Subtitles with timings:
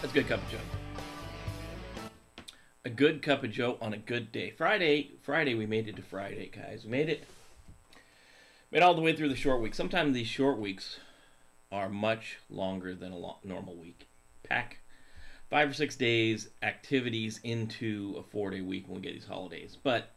[0.00, 0.58] That's a good cup of Joe.
[2.84, 4.50] A good cup of Joe on a good day.
[4.50, 6.84] Friday, Friday, we made it to Friday, guys.
[6.84, 7.24] We made it.
[8.70, 9.74] Made all the way through the short week.
[9.74, 11.00] Sometimes these short weeks
[11.72, 14.06] are much longer than a normal week.
[14.44, 14.78] Pack
[15.50, 19.76] five or six days activities into a four day week when we get these holidays.
[19.82, 20.12] But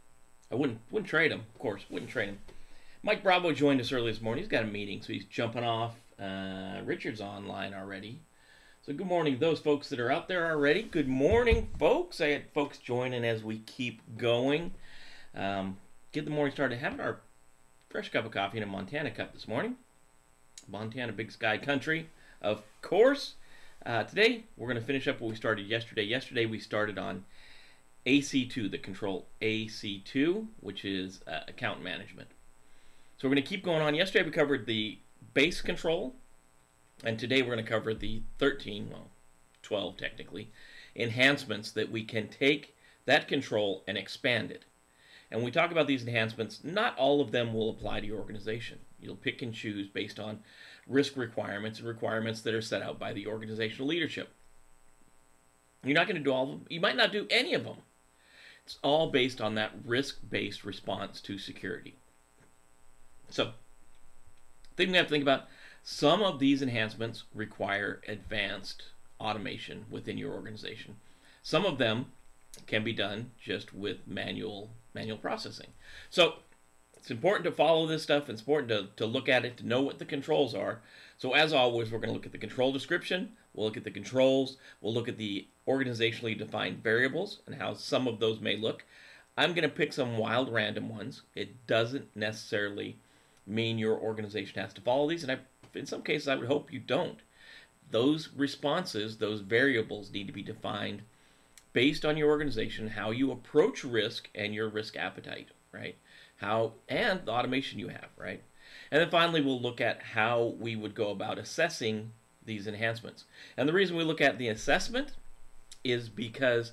[0.52, 1.86] I wouldn't wouldn't trade him, of course.
[1.90, 2.38] Wouldn't trade him.
[3.02, 4.44] Mike Bravo joined us early this morning.
[4.44, 5.96] He's got a meeting, so he's jumping off.
[6.20, 8.20] Uh, Richard's online already.
[8.84, 10.82] So good morning those folks that are out there already.
[10.82, 12.20] Good morning, folks.
[12.20, 14.74] I had folks joining as we keep going.
[15.36, 15.78] Um,
[16.12, 16.80] get the morning started.
[16.80, 17.20] Having our
[17.92, 19.76] fresh cup of coffee in a Montana cup this morning.
[20.68, 22.10] Montana Big Sky Country,
[22.42, 23.36] of course.
[23.86, 26.02] Uh, today, we're going to finish up what we started yesterday.
[26.02, 27.26] Yesterday, we started on
[28.08, 32.30] AC2, the control AC2, which is uh, account management.
[33.20, 33.94] So we're going to keep going on.
[33.94, 34.98] Yesterday, we covered the
[35.36, 36.16] base control,
[37.04, 39.08] and today we're going to cover the 13, well,
[39.64, 40.50] 12 technically,
[40.96, 44.66] enhancements that we can take that control and expand it.
[45.30, 48.20] And when we talk about these enhancements, not all of them will apply to your
[48.20, 48.80] organization.
[49.00, 50.40] You'll pick and choose based on
[50.88, 54.30] risk requirements and requirements that are set out by the organizational leadership.
[55.84, 56.66] You're not going to do all of them.
[56.70, 57.78] You might not do any of them.
[58.66, 61.96] It's all based on that risk-based response to security.
[63.30, 63.54] So,
[64.76, 65.48] thing we have to think about,
[65.84, 68.84] some of these enhancements require advanced
[69.20, 70.98] automation within your organization.
[71.44, 72.08] Some of them
[72.68, 75.68] can be done just with manual manual processing.
[76.10, 76.36] So
[76.98, 78.30] it's important to follow this stuff.
[78.30, 80.82] It's important to, to look at it, to know what the controls are.
[81.18, 83.32] So as always, we're going to look at the control description.
[83.54, 84.58] We'll look at the controls.
[84.82, 88.84] We'll look at the organizationally defined variables and how some of those may look.
[89.38, 91.22] I'm going to pick some wild random ones.
[91.36, 92.98] It doesn't necessarily
[93.48, 95.24] mean your organization has to follow these.
[95.24, 95.40] And I,
[95.74, 97.20] in some cases, I would hope you don't.
[97.90, 101.02] Those responses, those variables need to be defined
[101.74, 105.96] based on your organization, how you approach risk and your risk appetite, right?
[106.42, 108.42] how and the automation you have, right?
[108.92, 112.12] And then finally, we'll look at how we would go about assessing
[112.44, 113.26] these enhancements.
[113.56, 115.14] And the reason we look at the assessment
[115.84, 116.72] is because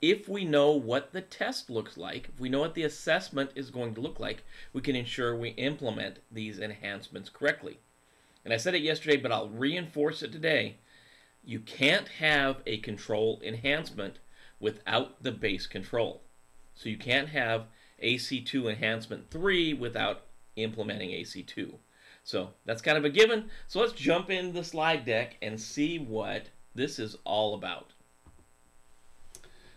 [0.00, 3.70] if we know what the test looks like, if we know what the assessment is
[3.70, 7.78] going to look like, we can ensure we implement these enhancements correctly.
[8.44, 10.76] And I said it yesterday, but I'll reinforce it today.
[11.44, 14.18] You can't have a control enhancement
[14.58, 16.22] without the base control.
[16.74, 17.66] So you can't have
[18.02, 20.22] AC2 Enhancement 3 without
[20.56, 21.74] implementing AC2.
[22.24, 23.50] So that's kind of a given.
[23.68, 27.92] So let's jump into the slide deck and see what this is all about.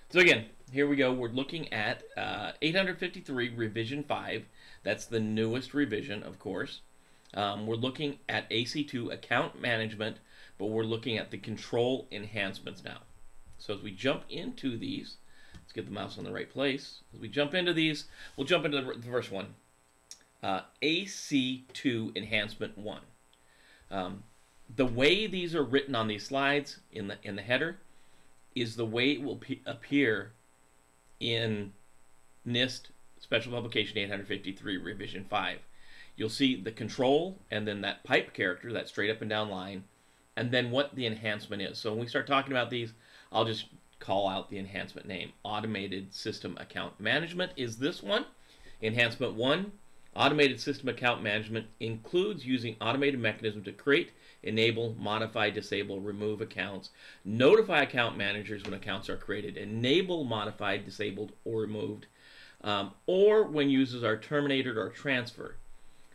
[0.09, 1.11] So again, here we go.
[1.11, 4.45] We're looking at uh, 853 Revision 5.
[4.83, 6.81] That's the newest revision, of course.
[7.33, 10.17] Um, we're looking at AC2 account management,
[10.57, 12.99] but we're looking at the control enhancements now.
[13.57, 15.17] So as we jump into these,
[15.63, 16.99] Let's get the mouse on the right place.
[17.13, 18.05] As we jump into these,
[18.35, 19.55] we'll jump into the, the first one.
[20.41, 22.99] Uh, AC2 Enhancement 1.
[23.89, 24.23] Um,
[24.75, 27.77] the way these are written on these slides in the, in the header
[28.55, 30.33] is the way it will appear
[31.19, 31.73] in
[32.47, 32.89] NIST
[33.19, 35.59] Special Publication 853 Revision 5.
[36.15, 39.83] You'll see the control and then that pipe character, that straight up and down line,
[40.35, 41.77] and then what the enhancement is.
[41.77, 42.93] So when we start talking about these,
[43.31, 43.65] I'll just
[43.99, 45.31] call out the enhancement name.
[45.43, 48.25] Automated System Account Management is this one.
[48.81, 49.71] Enhancement 1,
[50.15, 54.11] Automated System Account Management includes using automated mechanism to create,
[54.43, 56.91] enable, modify, disable, remove accounts,
[57.25, 62.05] notify account managers when accounts are created, enable, modified, disabled, or removed,
[62.61, 65.55] um, or when users are terminated or transferred.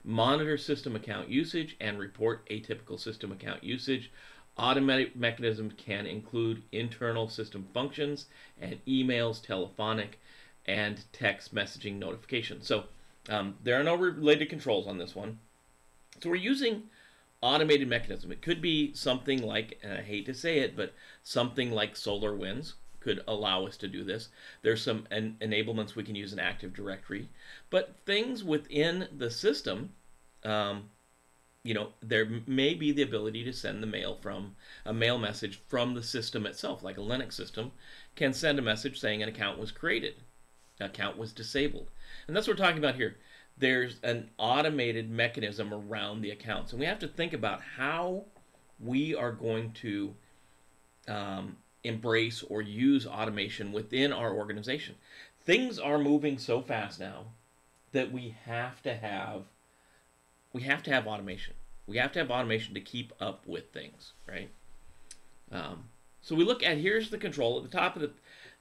[0.08, 4.10] Monitor system account usage and report atypical system account usage.
[4.56, 8.24] Automatic mechanisms can include internal system functions
[8.58, 10.18] and emails, telephonic,
[10.64, 12.66] and text messaging notifications.
[12.66, 12.84] So
[13.28, 15.40] um, there are no related controls on this one.
[16.22, 16.84] So we're using
[17.42, 18.32] automated mechanism.
[18.32, 22.72] It could be something like, and I hate to say it, but something like SolarWinds
[23.00, 24.30] could allow us to do this.
[24.62, 27.28] There's some en enablements we can use in Active Directory,
[27.68, 29.90] but things within the system
[30.44, 30.90] um,
[31.64, 34.56] you know, there may be the ability to send the mail from
[34.86, 37.72] a mail message from the system itself, like a Linux system
[38.16, 40.14] can send a message saying an account was created,
[40.80, 41.90] an account was disabled.
[42.26, 43.16] And that's what we're talking about here.
[43.56, 46.72] There's an automated mechanism around the accounts.
[46.72, 48.24] And we have to think about how
[48.80, 50.14] we are going to
[51.08, 54.94] um, embrace or use automation within our organization.
[55.44, 57.26] Things are moving so fast now
[57.92, 59.44] that we have to have
[60.52, 61.54] we have to have automation.
[61.86, 64.50] We have to have automation to keep up with things, right?
[65.50, 65.84] Um,
[66.20, 68.10] So we look at here's the control at the top of the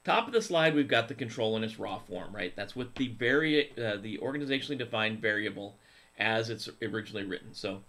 [0.04, 0.74] top of the slide.
[0.74, 2.54] We've got the control in its raw form, right?
[2.56, 5.76] That's with the vari- uh, the organizationally defined variable
[6.18, 7.52] as it's originally written.
[7.52, 7.82] So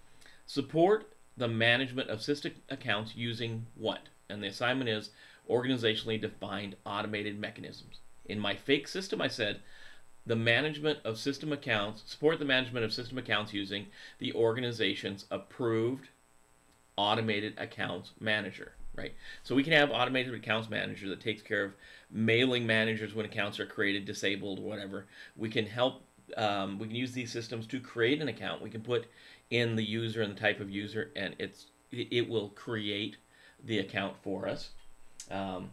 [0.46, 4.10] support the management of system accounts using what?
[4.30, 5.12] And the assignment is
[5.50, 8.00] organizationally defined automated mechanisms.
[8.26, 9.62] In my fake system, I said
[10.30, 13.88] the management of system accounts, support the management of system accounts using
[14.20, 16.10] the organization's approved
[16.96, 19.16] automated accounts manager, right?
[19.42, 21.72] So we can have automated accounts manager that takes care of
[22.12, 25.08] mailing managers when accounts are created, disabled, whatever.
[25.36, 26.04] We can help,
[26.38, 28.62] um, we can use these systems to create an account.
[28.62, 29.08] We can put
[29.50, 33.18] in the user and the type of user, and it's it will create
[33.66, 34.70] the account for us.
[35.32, 35.72] Um,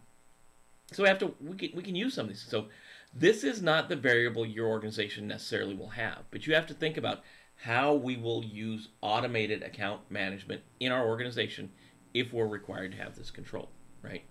[0.92, 2.40] so we have to we can, we can use some of these.
[2.48, 2.68] So
[3.18, 6.96] this is not the variable your organization necessarily will have, but you have to think
[6.96, 7.22] about
[7.56, 11.70] how we will use automated account management in our organization
[12.12, 13.70] if we're required to have this control,
[14.02, 14.24] right?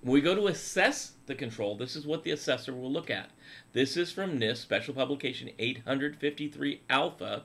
[0.00, 3.30] When we go to assess the control, this is what the assessor will look at.
[3.74, 7.42] This is from NIST Special Publication 853 Alpha,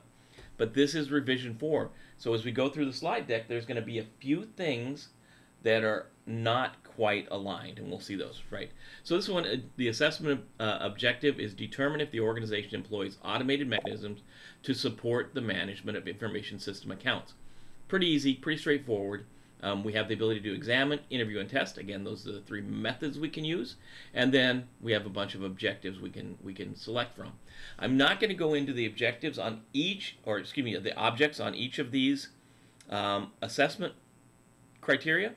[0.56, 1.90] but this is revision 4.
[2.18, 5.10] So as we go through the slide deck, there's going to be a few things
[5.66, 8.70] that are not quite aligned, and we'll see those, right?
[9.04, 13.68] So this one, uh, the assessment uh, objective is determine if the organization employs automated
[13.68, 14.22] mechanisms
[14.62, 17.34] to support the management of information system accounts.
[17.88, 19.26] Pretty easy, pretty straightforward.
[19.64, 21.80] Um, we have the ability to examine, interview, and test.
[21.80, 23.76] Again, those are the three methods we can use.
[24.14, 27.32] And then we have a bunch of objectives we can we can select from.
[27.80, 31.40] I'm not going to go into the objectives on each, or excuse me, the objects
[31.40, 32.30] on each of these
[32.92, 33.94] um, assessment
[34.82, 35.34] criteria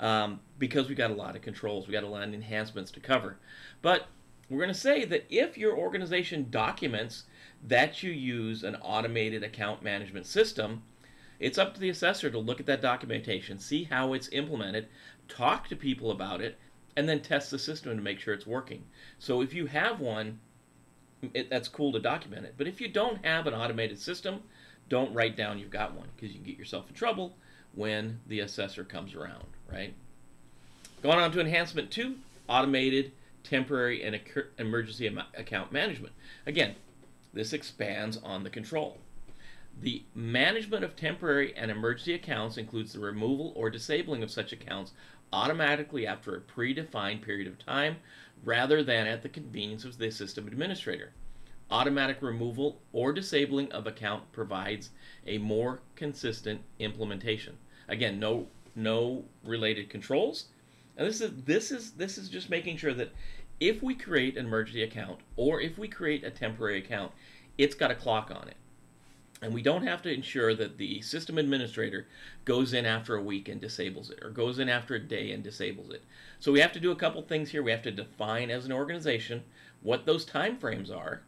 [0.00, 3.00] um, because we got a lot of controls, we got a lot of enhancements to
[3.00, 3.36] cover.
[3.82, 4.08] But
[4.48, 7.24] we're going to say that if your organization documents
[7.66, 10.82] that you use an automated account management system,
[11.38, 14.88] it's up to the assessor to look at that documentation, see how it's implemented,
[15.28, 16.58] talk to people about it,
[16.96, 18.84] and then test the system to make sure it's working.
[19.18, 20.40] So if you have one,
[21.34, 22.54] it, that's cool to document it.
[22.56, 24.40] But if you don't have an automated system,
[24.88, 27.36] don't write down you've got one because you can get yourself in trouble
[27.74, 29.94] when the assessor comes around, right?
[31.02, 32.16] Going on to enhancement two,
[32.48, 33.12] automated
[33.44, 34.20] temporary and
[34.58, 35.06] emergency
[35.36, 36.12] account management.
[36.46, 36.74] Again,
[37.32, 38.98] this expands on the control.
[39.80, 44.92] The management of temporary and emergency accounts includes the removal or disabling of such accounts
[45.32, 47.96] automatically after a predefined period of time
[48.44, 51.12] rather than at the convenience of the system administrator.
[51.70, 54.90] Automatic removal or disabling of account provides
[55.26, 57.56] a more consistent implementation.
[57.88, 60.46] Again, no no related controls.
[60.96, 63.12] And this is this is this is just making sure that
[63.60, 67.12] if we create an emergency account or if we create a temporary account,
[67.58, 68.56] it's got a clock on it.
[69.42, 72.06] And we don't have to ensure that the system administrator
[72.44, 75.42] goes in after a week and disables it or goes in after a day and
[75.42, 76.02] disables it.
[76.38, 77.62] So we have to do a couple things here.
[77.62, 79.42] We have to define as an organization
[79.82, 81.22] what those time frames are,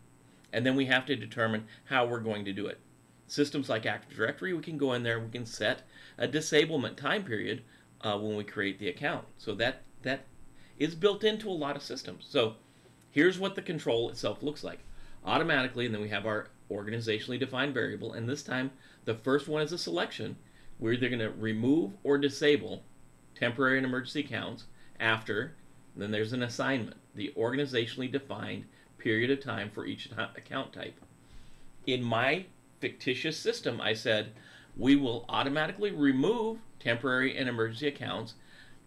[0.53, 2.79] and then we have to determine how we're going to do it.
[3.27, 5.83] Systems like Active Directory, we can go in there, we can set
[6.19, 7.63] a disablement time period
[8.03, 9.25] uh, when we create the account.
[9.39, 10.27] So that that
[10.79, 12.27] is built into a lot of systems.
[12.29, 12.55] So
[13.11, 14.81] here's what the control itself looks like.
[15.25, 18.73] Automatically, and then we have our organizationally defined variable, and this time
[19.05, 20.37] the first one is a selection.
[20.79, 22.83] We're either going to remove or disable
[23.35, 24.65] temporary and emergency accounts
[24.99, 25.55] after,
[25.97, 28.65] then there's an assignment, the organizationally defined
[29.03, 31.01] period of time for each account type.
[31.87, 32.47] In my
[32.81, 34.33] fictitious system, I said
[34.77, 38.35] we will automatically remove temporary and emergency accounts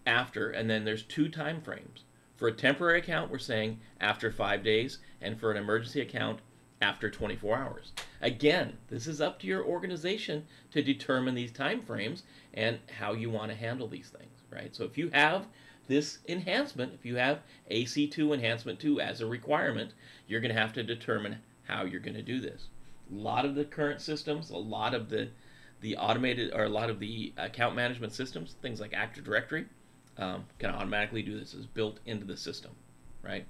[0.06, 2.04] after, and then there's two time frames.
[2.36, 6.40] For a temporary account, we're saying after five days, and for an emergency account,
[6.82, 7.92] after 24 hours.
[8.20, 13.30] Again, this is up to your organization to determine these time frames and how you
[13.30, 14.74] want to handle these things, right?
[14.76, 15.46] So if you have
[15.86, 17.40] this enhancement, if you have
[17.70, 19.92] AC2 enhancement 2 as a requirement,
[20.26, 22.68] you're going to have to determine how you're going to do this.
[23.10, 25.28] A lot of the current systems, a lot of the
[25.82, 29.66] the automated or a lot of the account management systems, things like Active Directory,
[30.16, 31.52] um, can automatically do this.
[31.52, 32.72] is built into the system,
[33.22, 33.44] right?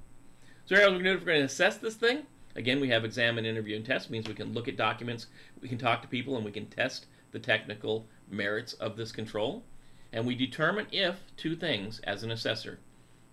[0.67, 1.19] So here we're going to do.
[1.19, 2.25] We're going to assess this thing.
[2.57, 4.11] Again, we have examine, interview, and test.
[4.11, 5.27] means we can look at documents,
[5.61, 9.63] we can talk to people, and we can test the technical merits of this control.
[10.17, 12.79] And we determine if two things as an assessor.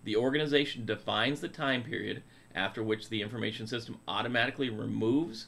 [0.03, 2.23] The organization defines the time period
[2.53, 5.47] after which the information system automatically removes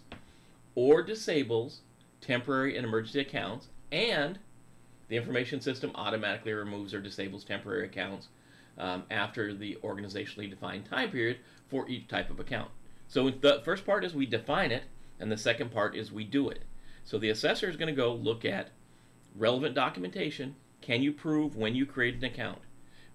[0.76, 1.82] or disables
[2.22, 4.40] temporary and emergency accounts, and
[5.10, 8.30] the information system automatically removes or disables temporary accounts
[8.78, 12.72] um, after the organizationally defined time period for each type of account.
[13.10, 14.84] So the first part is we define it,
[15.20, 16.62] and the second part is we do it.
[17.04, 18.70] So the assessor is going to go look at
[19.36, 20.56] relevant documentation.
[20.86, 22.60] Can you prove when you created an account?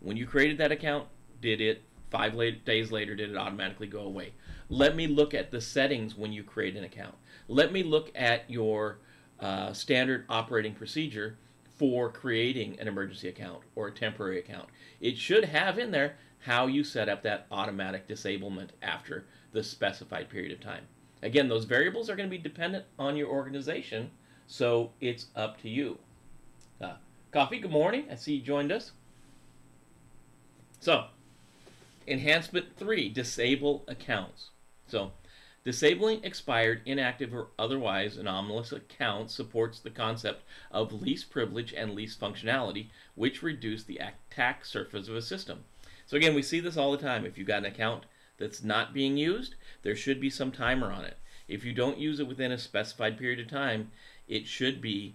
[0.01, 1.07] When you created that account,
[1.41, 4.33] did it five late, days later did it automatically go away?
[4.69, 7.15] Let me look at the settings when you create an account.
[7.47, 8.99] Let me look at your
[9.39, 11.39] uh, standard operating procedure
[11.77, 14.69] for creating an emergency account or a temporary account.
[15.01, 20.29] It should have in there how you set up that automatic disablement after the specified
[20.29, 20.87] period of time.
[21.23, 24.11] Again, those variables are going to be dependent on your organization,
[24.49, 25.99] so it's up to you.
[26.81, 26.95] Uh,
[27.33, 28.07] Coffee, good morning.
[28.11, 28.91] I see you joined us.
[30.81, 31.05] So,
[32.09, 34.51] enhancement three, disable accounts.
[34.89, 35.13] So,
[35.63, 42.21] disabling expired, inactive, or otherwise anomalous accounts supports the concept of least privilege and least
[42.21, 45.63] functionality, which reduce the attack surface of a system.
[46.07, 47.25] So again, we see this all the time.
[47.25, 48.07] If you've got an account
[48.39, 51.17] that's not being used, there should be some timer on it.
[51.47, 53.93] If you don't use it within a specified period of time,
[54.27, 55.15] it should be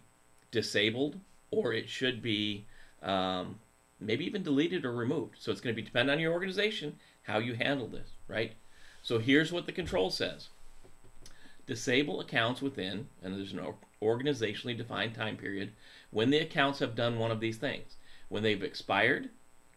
[0.49, 1.19] disabled
[1.55, 2.65] or it should be
[3.01, 3.59] um,
[3.99, 5.37] maybe even deleted or removed.
[5.39, 8.53] So it's going to be depend on your organization how you handle this, right?
[9.01, 10.49] So here's what the control says.
[11.65, 13.65] Disable accounts within, and there's an
[14.01, 15.71] organizationally defined time period,
[16.11, 17.95] when the accounts have done one of these things.
[18.29, 19.29] When they've expired,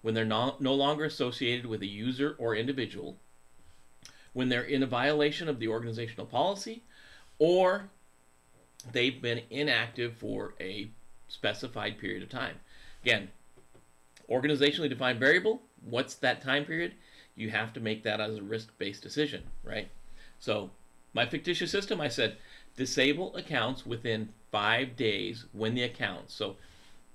[0.02, 3.16] when they're no, no longer associated with a user or individual,
[4.32, 6.82] when they're in a violation of the organizational policy,
[7.38, 7.88] or
[8.92, 10.90] they've been inactive for a
[11.28, 12.56] specified period of time.
[13.02, 13.28] Again,
[14.30, 16.94] organizationally defined variable, what's that time period?
[17.37, 19.88] You have to make that as a risk-based decision, right?
[20.40, 20.70] So
[21.14, 22.37] my fictitious system, I said,
[22.76, 26.35] disable accounts within five days when the accounts.
[26.35, 26.56] So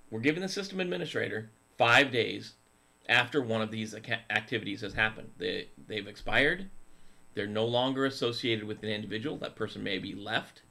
[0.09, 2.53] we're giving the system administrator five days
[3.09, 3.93] after one of these
[4.29, 5.31] activities has happened.
[5.37, 6.69] They, they've expired.
[7.33, 9.37] They're no longer associated with an individual.
[9.37, 10.61] That person may be left.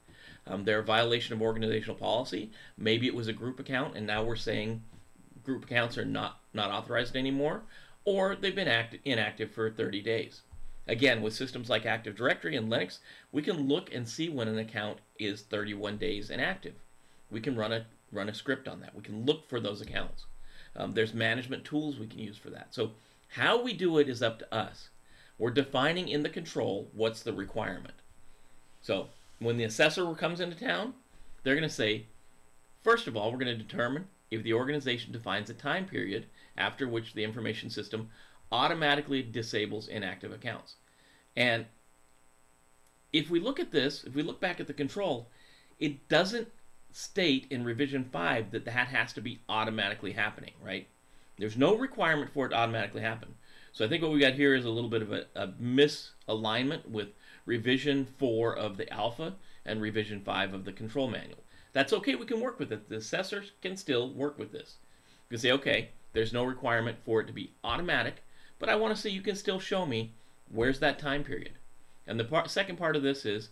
[0.45, 2.51] Um, they're a violation of organizational policy.
[2.77, 4.83] Maybe it was a group account, and now we're saying
[5.43, 7.61] group accounts are not, not authorized anymore,
[8.05, 10.41] or they've been act- inactive for 30 days.
[10.87, 12.99] Again, with systems like Active Directory and Linux,
[13.31, 16.73] we can look and see when an account is 31 days inactive.
[17.31, 18.93] We can run a run a script on that.
[18.93, 20.25] We can look for those accounts.
[20.75, 22.67] Um, there's management tools we can use for that.
[22.69, 22.91] So
[23.29, 24.89] how we do it is up to us.
[25.39, 27.95] We're defining in the control what's the requirement.
[28.81, 29.07] So
[29.43, 30.93] when the assessor comes into town,
[31.43, 32.05] they're going to say,
[32.83, 36.25] first of all, we're going to determine if the organization defines a time period
[36.57, 38.09] after which the information system
[38.51, 40.75] automatically disables inactive accounts.
[41.35, 41.65] And
[43.11, 45.27] if we look at this, if we look back at the control,
[45.79, 46.49] it doesn't
[46.91, 50.87] state in revision 5 that that has to be automatically happening, right?
[51.37, 53.35] There's no requirement for it to automatically happen.
[53.71, 56.87] So I think what we got here is a little bit of a, a misalignment
[56.87, 57.09] with
[57.45, 59.35] revision 4 of the alpha
[59.65, 61.43] and revision 5 of the control manual.
[61.73, 62.89] That's okay, we can work with it.
[62.89, 64.75] The assessors can still work with this.
[65.29, 68.23] You can say, okay, there's no requirement for it to be automatic,
[68.59, 70.13] but I want to say you can still show me
[70.51, 71.53] where's that time period.
[72.05, 73.49] And the second part of this is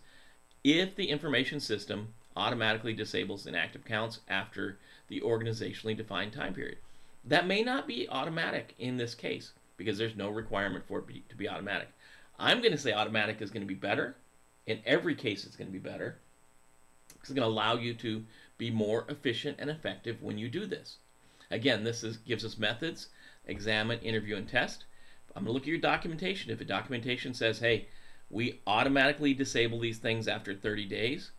[0.62, 6.78] if the information system automatically disables inactive counts after the organizationally defined time period.
[7.24, 11.36] That may not be automatic in this case because there's no requirement for it to
[11.36, 11.88] be automatic.
[12.42, 14.16] I'm going to say automatic is going to be better.
[14.66, 16.16] In every case, it's going to be better.
[17.20, 18.24] It's going to allow you to
[18.58, 20.96] be more efficient and effective when you do this.
[21.52, 23.08] Again, this is, gives us methods,
[23.46, 24.84] examine, interview, and test.
[25.36, 26.50] I'm going to look at your documentation.
[26.50, 27.86] If a documentation says, hey,
[28.28, 31.30] we automatically disable these things after 30 days,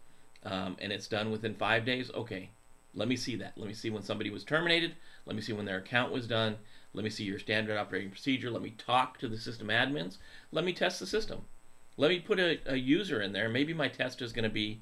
[0.43, 2.50] um, and it's done within five days, okay,
[2.95, 3.53] let me see that.
[3.57, 4.95] Let me see when somebody was terminated.
[5.25, 6.57] Let me see when their account was done.
[6.93, 8.51] Let me see your standard operating procedure.
[8.51, 10.17] Let me talk to the system admins.
[10.51, 11.41] Let me test the system.
[11.97, 13.50] Let me put a, a user in there.
[13.50, 14.81] Maybe my test is going to be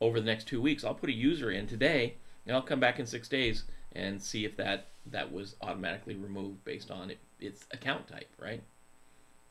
[0.00, 0.84] over the next two weeks.
[0.84, 4.44] I'll put a user in today, and I'll come back in six days and see
[4.44, 8.62] if that, that was automatically removed based on it, its account type, right?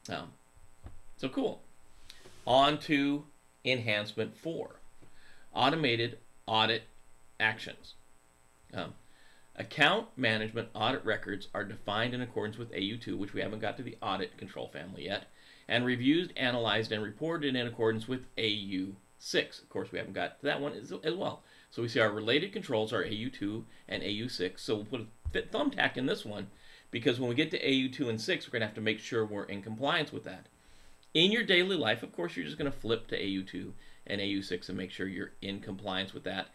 [0.09, 0.29] Um,
[1.17, 1.62] so cool.
[2.45, 3.25] On to
[3.63, 4.75] enhancement four
[5.53, 6.83] automated audit
[7.39, 7.96] actions.
[8.74, 8.94] Um,
[9.56, 13.84] account management audit records are defined in accordance with AU2, which we haven't got to
[13.84, 15.25] the audit control family yet,
[15.68, 19.62] and reviewed, analyzed, and reported in accordance with AU6.
[19.62, 21.42] Of course, we haven't got to that one as, as well.
[21.72, 24.60] So we see our related controls are AU2 and AU6.
[24.60, 26.48] So we'll put a thumbtack in this one
[26.92, 29.25] because when we get to AU2 and 6, we're going to have to make sure
[29.25, 30.46] we're in compliance with that.
[31.13, 33.72] In your daily life, of course, you're just going to flip to AU2
[34.08, 36.48] and AU6 and make sure you're in compliance with that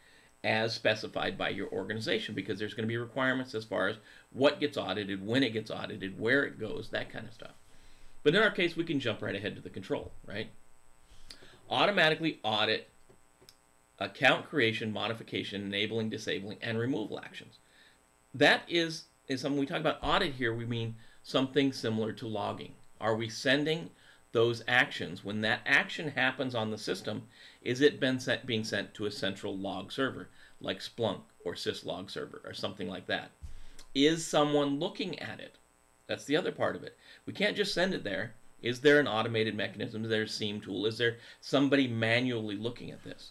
[0.42, 3.96] as specified by your organization because there's going to be requirements as far as
[4.32, 7.54] what gets audited, when it gets audited, where it goes, that kind of stuff.
[8.22, 10.48] But in our case, we can jump right ahead to the control, right?
[11.68, 12.88] Automatically audit
[13.98, 17.58] account creation, modification, enabling, disabling, and removal actions.
[18.34, 22.72] That is is when we talk about audit here, we mean something similar to logging.
[23.00, 23.90] Are we sending
[24.32, 27.22] those actions when that action happens on the system?
[27.62, 30.28] Is it been sent, being sent to a central log server
[30.60, 33.30] like Splunk or syslog server or something like that?
[33.94, 35.56] Is someone looking at it?
[36.06, 36.96] That's the other part of it.
[37.26, 38.34] We can't just send it there.
[38.62, 40.04] Is there an automated mechanism?
[40.04, 40.86] Is there a SIEM tool?
[40.86, 43.30] Is there somebody manually looking at this?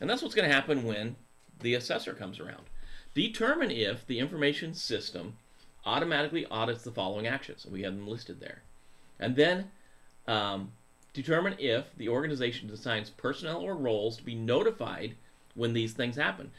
[0.00, 1.16] And that's what's going to happen when
[1.60, 2.64] the assessor comes around.
[3.14, 5.36] Determine if the information system
[5.86, 7.64] automatically audits the following actions.
[7.64, 8.62] We have them listed there.
[9.18, 9.70] And then
[10.26, 10.72] um,
[11.12, 15.14] determine if the organization assigns personnel or roles to be notified
[15.54, 16.50] when these things happen.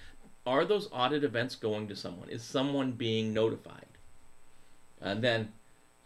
[0.45, 2.29] Are those audit events going to someone?
[2.29, 3.85] Is someone being notified?
[5.01, 5.51] And then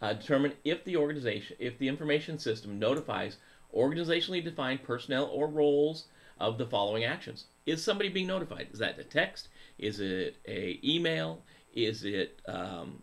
[0.02, 3.38] uh, determine if the organization, if the information system notifies
[3.76, 6.06] organizationally defined personnel or roles
[6.40, 7.46] of the following actions.
[7.66, 8.68] Is somebody being notified?
[8.74, 9.48] Is that a text?
[9.78, 11.42] Is it a email?
[11.74, 13.02] Is it um,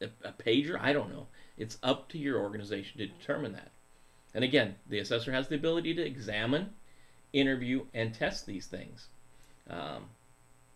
[0.00, 0.78] a, a pager?
[0.80, 1.26] I don't know.
[1.56, 3.70] It's up to your organization to determine that.
[4.34, 6.70] And again, the assessor has the ability to examine,
[7.32, 9.08] interview, and test these things.
[9.70, 10.06] Um,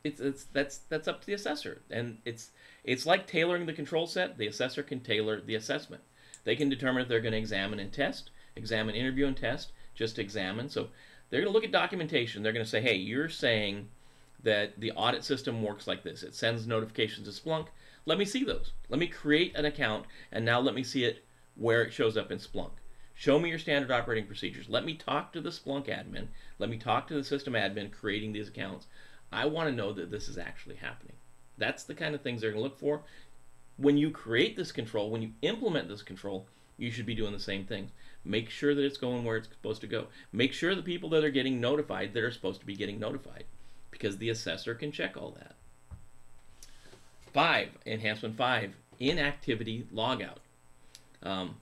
[0.04, 2.50] it's, it's that's that's up to the assessor, and it's
[2.85, 4.38] it's like tailoring the control set.
[4.38, 6.02] The assessor can tailor the assessment.
[6.44, 9.73] They can determine if they're going to examine and test, examine, interview, and test.
[9.94, 10.68] Just examine.
[10.68, 10.88] So
[11.28, 12.42] they're going to look at documentation.
[12.42, 13.88] They're going to say, hey, you're saying
[14.44, 16.23] that the audit system works like this.
[16.23, 17.66] It sends notifications to Splunk.
[18.07, 18.73] Let me see those.
[18.88, 21.25] Let me create an account, and now let me see it
[21.57, 22.73] where it shows up in Splunk.
[23.14, 24.69] Show me your standard operating procedures.
[24.69, 26.28] Let me talk to the Splunk admin.
[26.59, 28.87] Let me talk to the system admin creating these accounts.
[29.33, 31.17] I want to know that this is actually happening.
[31.57, 33.02] That's the kind of things they're going to look for.
[33.76, 37.40] When you create this control, when you implement this control, you should be doing the
[37.40, 37.90] same things.
[38.25, 40.07] Make sure that it's going where it's supposed to go.
[40.33, 43.45] Make sure the people that are getting notified that are supposed to be getting notified
[43.90, 45.57] because the assessor can check all that.
[47.32, 50.38] Five, enhancement five, inactivity logout.
[51.23, 51.56] Um,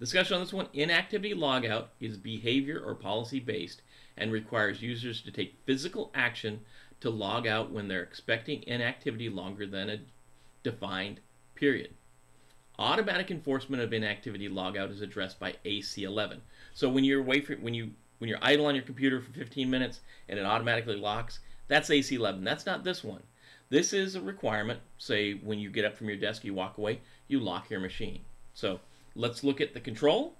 [0.00, 3.82] discussion on this one, inactivity logout is behavior or policy based
[4.16, 6.60] and requires users to take physical action
[7.00, 10.00] to log out when they're expecting inactivity longer than a
[10.62, 11.20] defined
[11.54, 11.94] period.
[12.78, 16.40] Automatic enforcement of inactivity logout is addressed by AC11.
[16.74, 19.68] So when you're away from, when you when you're idle on your computer for 15
[19.68, 22.44] minutes and it automatically locks, that's AC11.
[22.44, 23.22] That's not this one.
[23.68, 24.80] This is a requirement.
[24.98, 28.20] Say when you get up from your desk, you walk away, you lock your machine.
[28.54, 28.80] So
[29.14, 30.34] let's look at the control.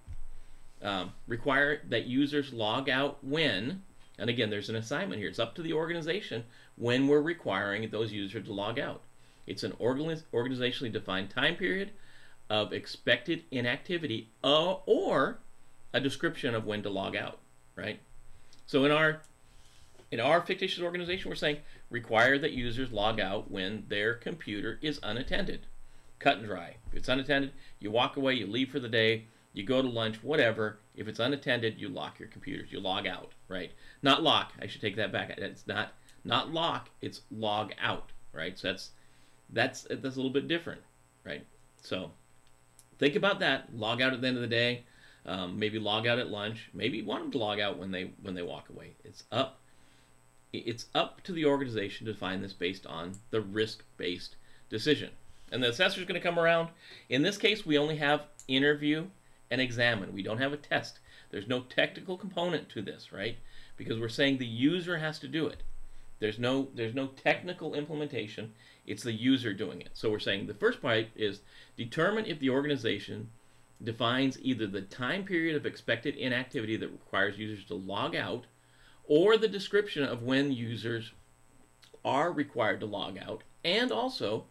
[0.82, 3.82] Um, require that users log out when
[4.18, 5.28] and again, there's an assignment here.
[5.28, 6.44] It's up to the organization
[6.76, 9.02] when we're requiring those users to log out.
[9.46, 11.90] It's an organizationally defined time period
[12.48, 15.38] of expected inactivity uh, or
[15.92, 17.38] a description of when to log out,
[17.74, 18.00] right?
[18.66, 19.20] So in our
[20.10, 21.58] in our fictitious organization, we're saying
[21.90, 25.66] require that users log out when their computer is unattended.
[26.18, 26.76] Cut and dry.
[26.90, 30.22] If it's unattended, you walk away, you leave for the day, you go to lunch,
[30.22, 30.78] whatever.
[30.94, 32.70] If it's unattended, you lock your computers.
[32.70, 33.72] You log out, right?
[34.02, 34.52] Not lock.
[34.60, 35.30] I should take that back.
[35.38, 36.90] It's not not lock.
[37.00, 38.58] It's log out, right?
[38.58, 38.90] So that's
[39.50, 40.82] that's that's a little bit different,
[41.24, 41.44] right?
[41.82, 42.10] So
[42.98, 43.74] think about that.
[43.74, 44.84] Log out at the end of the day.
[45.24, 46.68] Um, maybe log out at lunch.
[46.74, 48.94] Maybe want them to log out when they when they walk away.
[49.04, 49.60] It's up.
[50.58, 54.36] It's up to the organization to define this based on the risk-based
[54.70, 55.10] decision.
[55.52, 56.70] And the assessor is going to come around.
[57.08, 59.06] In this case, we only have interview
[59.50, 60.12] and examine.
[60.12, 60.98] We don't have a test.
[61.30, 63.36] There's no technical component to this, right?
[63.76, 65.62] Because we're saying the user has to do it.
[66.18, 68.54] There's no there's no technical implementation.
[68.86, 69.90] It's the user doing it.
[69.92, 71.40] So we're saying the first part is
[71.76, 73.28] determine if the organization
[73.82, 78.44] defines either the time period of expected inactivity that requires users to log out
[79.08, 81.12] or the description of when users
[82.04, 84.44] are required to log out and also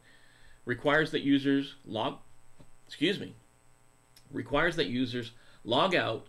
[0.65, 2.17] requires that users log
[2.87, 3.33] excuse me
[4.31, 5.31] requires that users
[5.63, 6.27] log out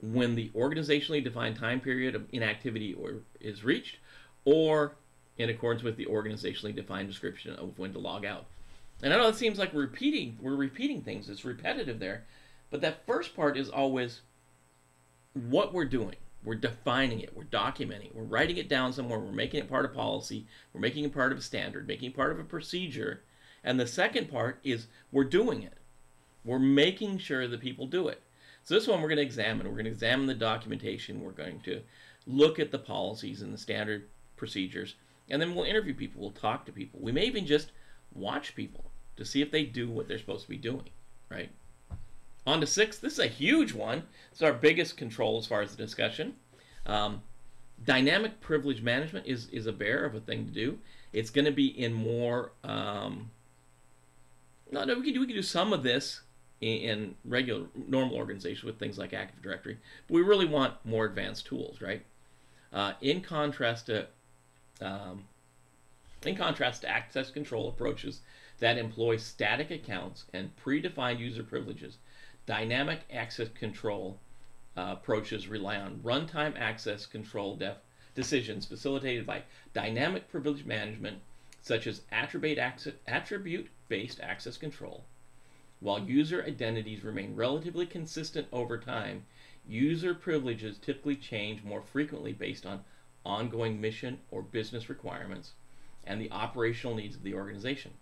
[0.00, 3.98] when the organizationally defined time period of inactivity or is reached
[4.44, 4.96] or
[5.38, 8.46] in accordance with the organizationally defined description of when to log out.
[9.02, 11.28] And I know it seems like we're repeating we're repeating things.
[11.28, 12.24] It's repetitive there.
[12.70, 14.20] But that first part is always
[15.32, 16.16] what we're doing.
[16.44, 19.94] We're defining it, we're documenting, we're writing it down somewhere, we're making it part of
[19.94, 23.22] policy, we're making it part of a standard, making it part of a procedure.
[23.62, 25.78] And the second part is we're doing it.
[26.44, 28.20] We're making sure that people do it.
[28.62, 29.66] So this one we're going to examine.
[29.66, 31.22] We're going to examine the documentation.
[31.22, 31.80] We're going to
[32.26, 34.96] look at the policies and the standard procedures.
[35.30, 36.20] And then we'll interview people.
[36.20, 37.00] We'll talk to people.
[37.02, 37.72] We may even just
[38.14, 40.90] watch people to see if they do what they're supposed to be doing,
[41.30, 41.50] right?
[42.46, 42.98] On to six.
[42.98, 44.02] This is a huge one.
[44.30, 46.34] It's our biggest control as far as the discussion.
[46.86, 47.22] Um,
[47.84, 50.78] dynamic privilege management is, is a bear of a thing to do.
[51.12, 53.30] It's going to be in more um,
[54.70, 56.20] No, no, we can do we can do some of this
[56.60, 61.04] in, in regular normal organizations with things like Active Directory, but we really want more
[61.04, 62.02] advanced tools, right?
[62.72, 64.06] Uh, in contrast to
[64.80, 65.24] um,
[66.26, 68.20] in contrast to access control approaches
[68.58, 71.98] that employ static accounts and predefined user privileges,
[72.46, 74.20] dynamic access control
[74.76, 77.58] uh, approaches rely on runtime access control
[78.14, 81.18] decisions facilitated by dynamic privilege management,
[81.62, 85.04] such as attribute-based access control.
[85.80, 89.24] While user identities remain relatively consistent over time,
[89.66, 92.84] user privileges typically change more frequently based on
[93.24, 95.52] ongoing mission or business requirements
[96.04, 97.92] and the operational needs of the organization.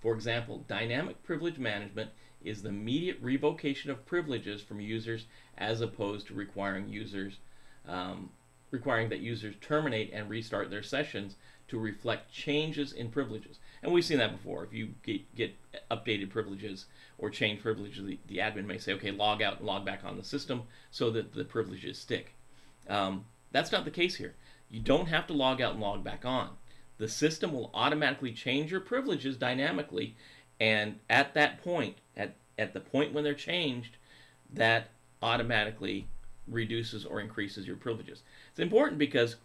[0.00, 2.10] For example, dynamic privilege management
[2.42, 7.38] is the immediate revocation of privileges from users as opposed to requiring users
[7.86, 8.30] um,
[8.70, 11.36] requiring that users terminate and restart their sessions
[11.68, 13.58] to reflect changes in privileges.
[13.82, 14.64] And we've seen that before.
[14.64, 15.54] If you get, get
[15.90, 16.86] updated privileges
[17.18, 20.16] or change privileges, the, the, admin may say, okay, log out and log back on
[20.16, 22.34] the system so that the privileges stick.
[22.88, 24.34] Um, that's not the case here.
[24.70, 26.50] You don't have to log out and log back on.
[26.98, 30.16] The system will automatically change your privileges dynamically,
[30.60, 33.96] and at that point, at, at the point when they're changed,
[34.52, 34.88] that
[35.22, 36.08] automatically
[36.46, 38.22] reduces or increases your privileges.
[38.50, 39.36] It's important because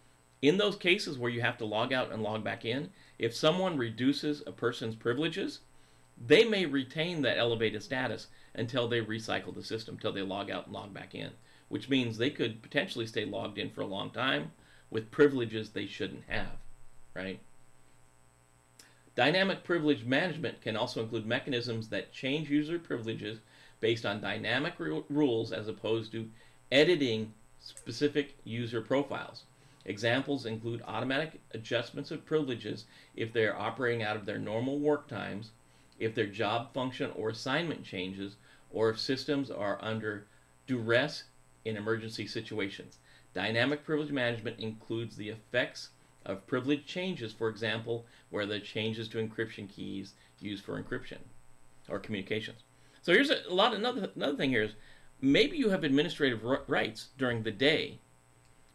[0.42, 2.90] in those cases where you have to log out and log back in,
[3.20, 5.60] if someone reduces a person's privileges,
[6.28, 10.66] they may retain that elevated status until they recycle the system, until they log out
[10.66, 11.32] and log back in,
[11.70, 14.52] which means they could potentially stay logged in for a long time
[14.90, 16.58] with privileges they shouldn't have,
[17.14, 17.40] right?
[19.16, 23.40] Dynamic privilege management can also include mechanisms that change user privileges
[23.80, 26.30] based on dynamic rules as opposed to
[26.72, 29.44] editing specific user profiles.
[29.86, 35.08] Examples include automatic adjustments of privileges if they are operating out of their normal work
[35.08, 35.52] times,
[36.00, 38.38] if their job function or assignment changes,
[38.72, 40.26] or if systems are under
[40.66, 41.24] duress
[41.66, 42.98] in emergency situations.
[43.34, 45.90] Dynamic privilege management includes the effects
[46.26, 51.20] of privilege changes, for example, where the changes to encryption keys used for encryption
[51.90, 52.64] or communications.
[53.02, 53.74] So here's a, a lot.
[53.74, 54.74] Another another thing here is
[55.22, 58.00] maybe you have administrative rights during the day,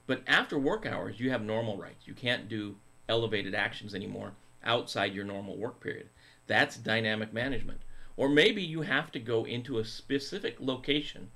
[0.07, 2.07] but after work hours you have normal rights.
[2.07, 2.77] You can't do
[3.09, 4.33] elevated actions anymore
[4.63, 6.09] outside your normal work period.
[6.47, 7.81] That's dynamic management.
[8.17, 11.31] Or maybe you have to go into a specific location,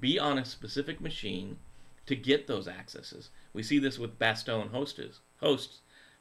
[0.00, 1.58] be on a specific machine
[2.06, 3.30] to get those accesses.
[3.52, 5.20] We see this with bastion hosts.
[5.44, 5.80] Hosts,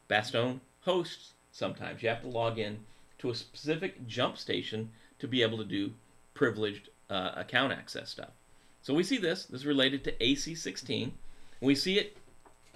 [0.10, 1.32] bastion hosts.
[1.54, 2.80] Sometimes you have to log in
[3.20, 5.94] to a specific jump station to be able to do
[6.34, 8.32] privileged uh, account access stuff.
[8.82, 9.46] So we see this.
[9.46, 11.12] This is related to AC16.
[11.62, 12.18] We see it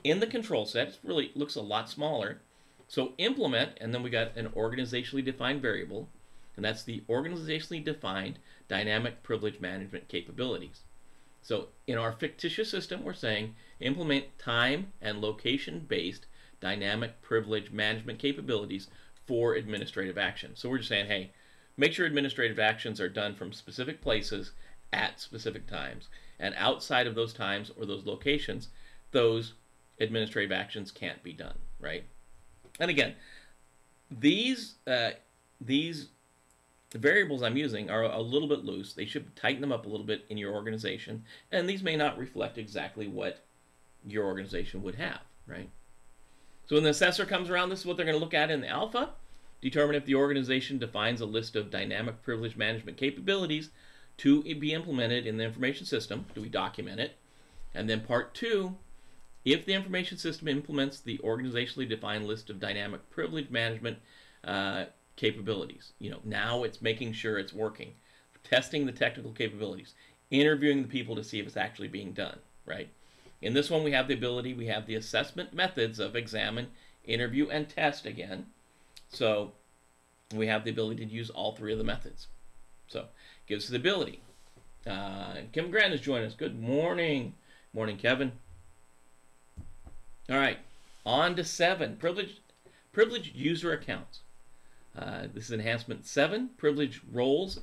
[0.05, 0.87] in the control set.
[0.87, 2.39] It really looks a lot smaller.
[2.87, 6.07] So implement, and then we got an organizationally defined variable,
[6.55, 10.79] and that's the organizationally defined dynamic privilege management capabilities.
[11.41, 16.25] So in our fictitious system, we're saying implement time and location-based
[16.59, 18.87] dynamic privilege management capabilities
[19.25, 20.51] for administrative action.
[20.55, 21.31] So we're just saying, hey,
[21.75, 24.51] make sure administrative actions are done from specific places
[24.93, 26.07] at specific times.
[26.39, 28.69] And outside of those times or those locations,
[29.11, 29.53] those
[29.99, 32.03] administrative actions can't be done, right?
[32.79, 33.15] And again,
[34.09, 35.11] these uh,
[35.59, 36.09] these
[36.93, 38.93] variables I'm using are a little bit loose.
[38.93, 42.17] They should tighten them up a little bit in your organization, and these may not
[42.17, 43.43] reflect exactly what
[44.05, 45.69] your organization would have, right?
[46.67, 48.61] So when the assessor comes around, this is what they're going to look at in
[48.61, 49.11] the alpha.
[49.61, 53.69] Determine if the organization defines a list of dynamic privilege management capabilities
[54.17, 56.25] to be implemented in the information system.
[56.35, 57.15] Do we document it?
[57.73, 58.75] And then part two,
[59.45, 63.99] if the information system implements the organizationally defined list of dynamic privilege management
[64.43, 67.93] uh, capabilities, you know, now it's making sure it's working,
[68.43, 69.93] testing the technical capabilities,
[70.31, 72.89] interviewing the people to see if it's actually being done, right?
[73.41, 76.67] In this one, we have the ability, we have the assessment methods of examine,
[77.05, 78.47] interview, and test again.
[79.09, 79.51] So
[80.35, 82.27] we have the ability to use all three of the methods.
[82.87, 83.05] So
[83.45, 84.21] gives us the ability.
[84.85, 86.33] Uh, Kevin Grant has joined us.
[86.33, 87.35] Good morning.
[87.73, 88.31] Morning, Kevin.
[90.29, 90.57] All right,
[91.05, 91.95] on to seven.
[91.97, 92.39] Privileged,
[92.91, 94.21] privileged user accounts.
[94.97, 96.49] Uh, this is enhancement seven.
[96.57, 97.59] Privileged roles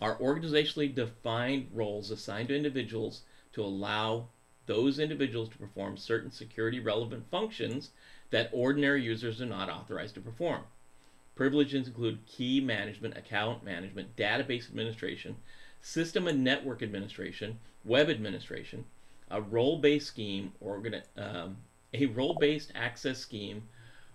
[0.00, 4.28] are organizationally defined roles assigned to individuals to allow
[4.66, 7.90] those individuals to perform certain security relevant functions
[8.30, 10.62] that ordinary users are not authorized to perform.
[11.34, 15.36] Privileges include key management, account management, database administration,
[15.80, 18.84] system and network administration, web administration,
[19.30, 21.56] a role-based scheme, organ- um,
[21.92, 23.62] a role-based access scheme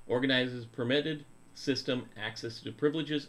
[0.07, 3.27] organizes permitted system access to privileges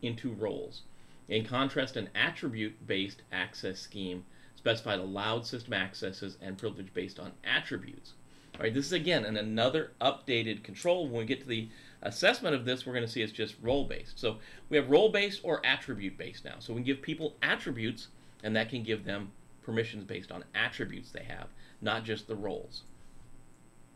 [0.00, 0.82] into roles.
[1.28, 4.24] In contrast, an attribute based access scheme
[4.64, 8.14] specified allowed system accesses and privilege based on attributes.
[8.54, 11.06] All right, this is again an, another updated control.
[11.06, 11.68] When we get to the
[12.00, 14.18] assessment of this, we're going to see it's just role based.
[14.18, 14.38] So
[14.70, 16.54] we have role based or attribute based now.
[16.60, 18.08] So we can give people attributes,
[18.42, 19.32] and that can give them
[19.64, 21.48] permissions based on attributes they have,
[21.82, 22.84] not just the roles.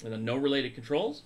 [0.05, 1.23] And then no related controls.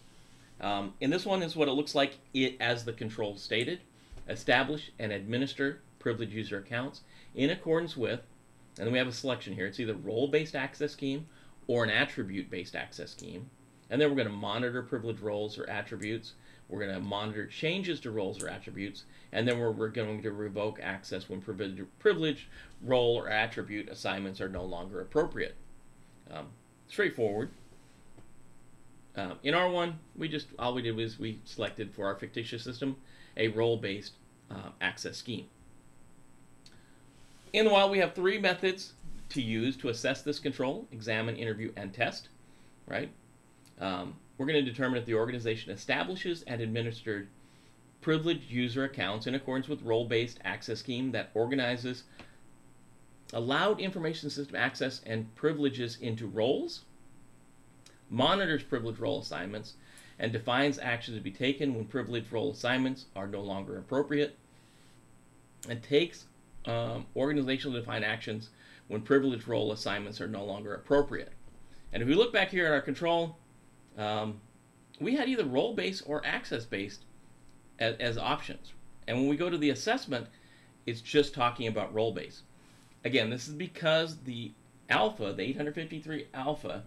[0.61, 3.81] Um, and this one is what it looks like it as the control stated.
[4.28, 7.00] Establish and administer privileged user accounts
[7.35, 8.20] in accordance with,
[8.78, 9.66] and then we have a selection here.
[9.66, 11.26] It's either role-based access scheme
[11.66, 13.50] or an attribute-based access scheme.
[13.90, 16.32] And then we're going to monitor privileged roles or attributes.
[16.68, 19.04] We're going to monitor changes to roles or attributes.
[19.32, 22.46] And then we're, we're going to revoke access when privileged, privileged
[22.82, 25.54] role or attribute assignments are no longer appropriate.
[26.30, 26.46] Um,
[26.88, 27.50] straightforward.
[29.14, 32.96] Um, in R1, we just all we did was we selected for our fictitious system
[33.37, 34.12] a role-based
[34.50, 35.46] uh, access scheme.
[37.53, 38.95] In the wild, we have three methods
[39.31, 42.29] to use to assess this control: examine, interview, and test.
[42.87, 43.11] Right?
[43.81, 47.29] Um, we're going to determine if the organization establishes and administered
[48.01, 52.05] privileged user accounts in accordance with role-based access scheme that organizes
[53.33, 56.83] allowed information system access and privileges into roles,
[58.11, 59.75] monitors privileged role assignments,
[60.19, 64.37] and defines actions to be taken when privileged role assignments are no longer appropriate,
[65.69, 66.25] and takes
[66.66, 68.51] um, organizational defined actions
[68.88, 71.33] when privileged role assignments are no longer appropriate.
[71.92, 73.37] And if we look back here at our control,
[73.98, 74.40] um,
[75.01, 77.05] we had either role based or access based
[77.79, 78.72] as, as options.
[79.07, 80.27] And when we go to the assessment,
[80.87, 82.42] it's just talking about role based.
[83.05, 84.53] Again, this is because the
[84.88, 86.85] alpha, the 853 alpha,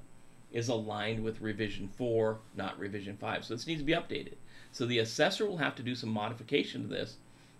[0.52, 3.46] is aligned with revision 4, not revision 5.
[3.46, 4.36] So this needs to be updated.
[4.72, 7.18] So the assessor will have to do some modification to this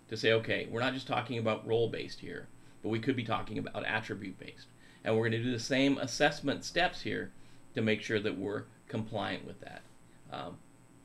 [0.10, 2.48] to say, okay, we're not just talking about role based here,
[2.84, 4.68] but we could be talking about attribute based.
[5.04, 7.32] And we're going to do the same assessment steps here
[7.76, 9.82] to make sure that we're compliant with that.
[10.32, 10.58] Um,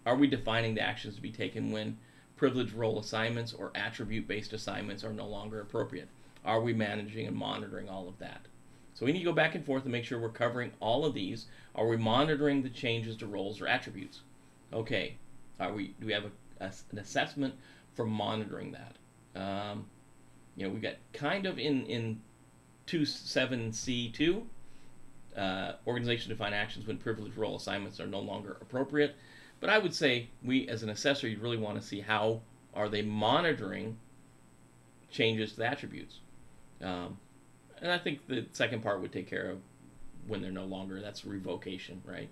[0.07, 1.99] are we defining the actions to be taken when
[2.37, 6.09] privileged role assignments or attribute based assignments are no longer appropriate?
[6.45, 8.47] Are we managing and monitoring all of that?
[8.95, 11.15] So we need to go back and forth and make sure we're covering all of
[11.15, 11.47] these.
[11.75, 14.21] Are we monitoring the changes to roles or attributes?
[14.73, 15.17] Okay.
[15.59, 15.95] Are we?
[16.01, 17.55] Do we have a, a, an assessment
[17.95, 18.97] for monitoring that?
[19.41, 19.87] Um,
[20.57, 22.21] you know, we got kind of in in
[22.87, 24.43] 27C2
[25.37, 29.15] uh, organization defined actions when privileged role assignments are no longer appropriate.
[29.61, 32.41] But I would say we, as an assessor, you really want to see how
[32.75, 33.97] are they monitoring
[35.11, 36.21] changes to the attributes.
[36.83, 37.19] Um,
[37.81, 39.59] and I think the second part would take care of
[40.27, 41.01] when they're no longer.
[41.01, 42.29] That's revocation, right?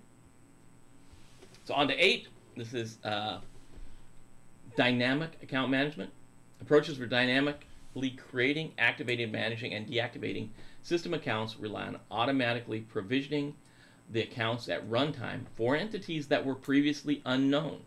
[1.65, 2.27] So on to eight.
[2.57, 3.39] This is uh,
[4.79, 6.09] dynamic account management.
[6.61, 10.47] Approaches for dynamically creating, activating, managing, and deactivating
[10.83, 13.53] system accounts rely on automatically provisioning
[14.09, 17.81] the accounts at runtime for entities that were previously unknown.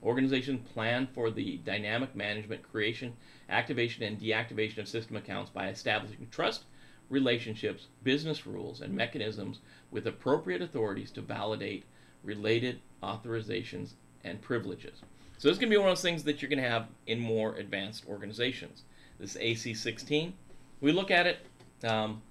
[0.00, 3.12] Organizations plan for the dynamic management, creation,
[3.48, 6.66] activation, and deactivation of system accounts by establishing trust
[7.10, 9.58] relationships, business rules, and mechanisms
[9.90, 11.82] with appropriate authorities to validate
[12.22, 15.02] related authorizations and privileges.
[15.38, 16.88] So this is going to be one of those things that you're going to have
[17.06, 18.82] in more advanced organizations.
[19.18, 20.32] This AC16,
[20.80, 21.38] we look at it.
[21.84, 22.22] Um,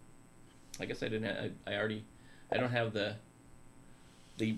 [0.79, 1.23] I guess I didn't.
[1.23, 2.03] Have, I already.
[2.51, 3.15] I don't have the
[4.37, 4.57] the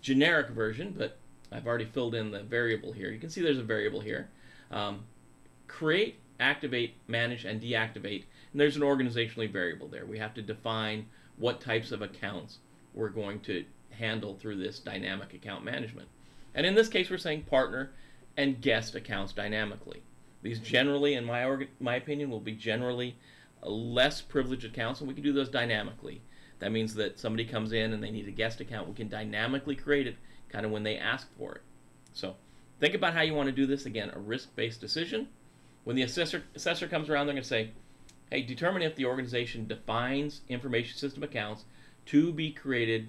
[0.00, 1.18] generic version, but
[1.52, 3.10] I've already filled in the variable here.
[3.10, 4.28] You can see there's a variable here.
[4.70, 5.04] Um,
[5.66, 8.24] create, activate, manage, and deactivate.
[8.52, 10.06] And there's an organizationally variable there.
[10.06, 12.58] We have to define what types of accounts
[12.94, 16.08] we're going to handle through this dynamic account management.
[16.56, 17.92] And in this case, we're saying partner
[18.36, 20.02] and guest accounts dynamically.
[20.42, 23.16] These generally, in my, my opinion, will be generally
[23.62, 26.22] less privileged accounts, and we can do those dynamically.
[26.58, 29.76] That means that somebody comes in and they need a guest account, we can dynamically
[29.76, 30.16] create it
[30.48, 31.62] kind of when they ask for it.
[32.14, 32.36] So
[32.80, 33.84] think about how you want to do this.
[33.84, 35.28] Again, a risk-based decision.
[35.84, 37.70] When the assessor, assessor comes around, they're going to say,
[38.30, 41.64] hey, determine if the organization defines information system accounts
[42.06, 43.08] to be created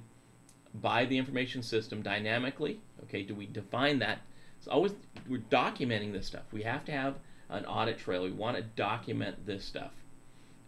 [0.73, 2.81] by the information system dynamically.
[3.03, 4.19] Okay, do we define that?
[4.57, 4.93] It's always
[5.27, 6.43] we're documenting this stuff.
[6.51, 7.15] We have to have
[7.49, 8.23] an audit trail.
[8.23, 9.91] We want to document this stuff.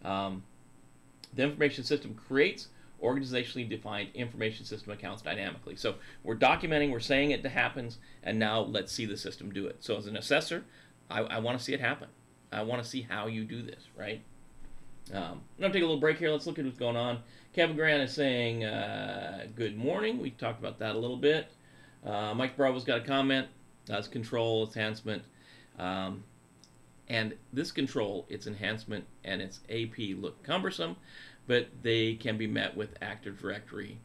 [0.04, 0.44] Um,
[1.34, 2.68] the information system creates
[3.02, 5.76] organizationally defined information system accounts dynamically.
[5.76, 9.76] So we're documenting, we're saying it happens, and now let's see the system do it.
[9.80, 10.64] So as an assessor,
[11.10, 12.08] I, I want to see it happen.
[12.52, 14.22] I want to see how you do this, right?
[15.12, 15.22] Um,
[15.56, 16.30] I'm going to take a little break here.
[16.30, 17.20] Let's look at what's going on.
[17.54, 20.18] Kevin Grant is saying, uh, good morning.
[20.20, 21.48] We talked about that a little bit.
[22.04, 23.48] Uh, Mike Bravo's got a comment.
[23.86, 25.22] That's control, enhancement.
[25.78, 26.24] Um,
[27.08, 30.96] And this control, its enhancement and its AP look cumbersome,
[31.48, 33.98] but they can be met with Active Directory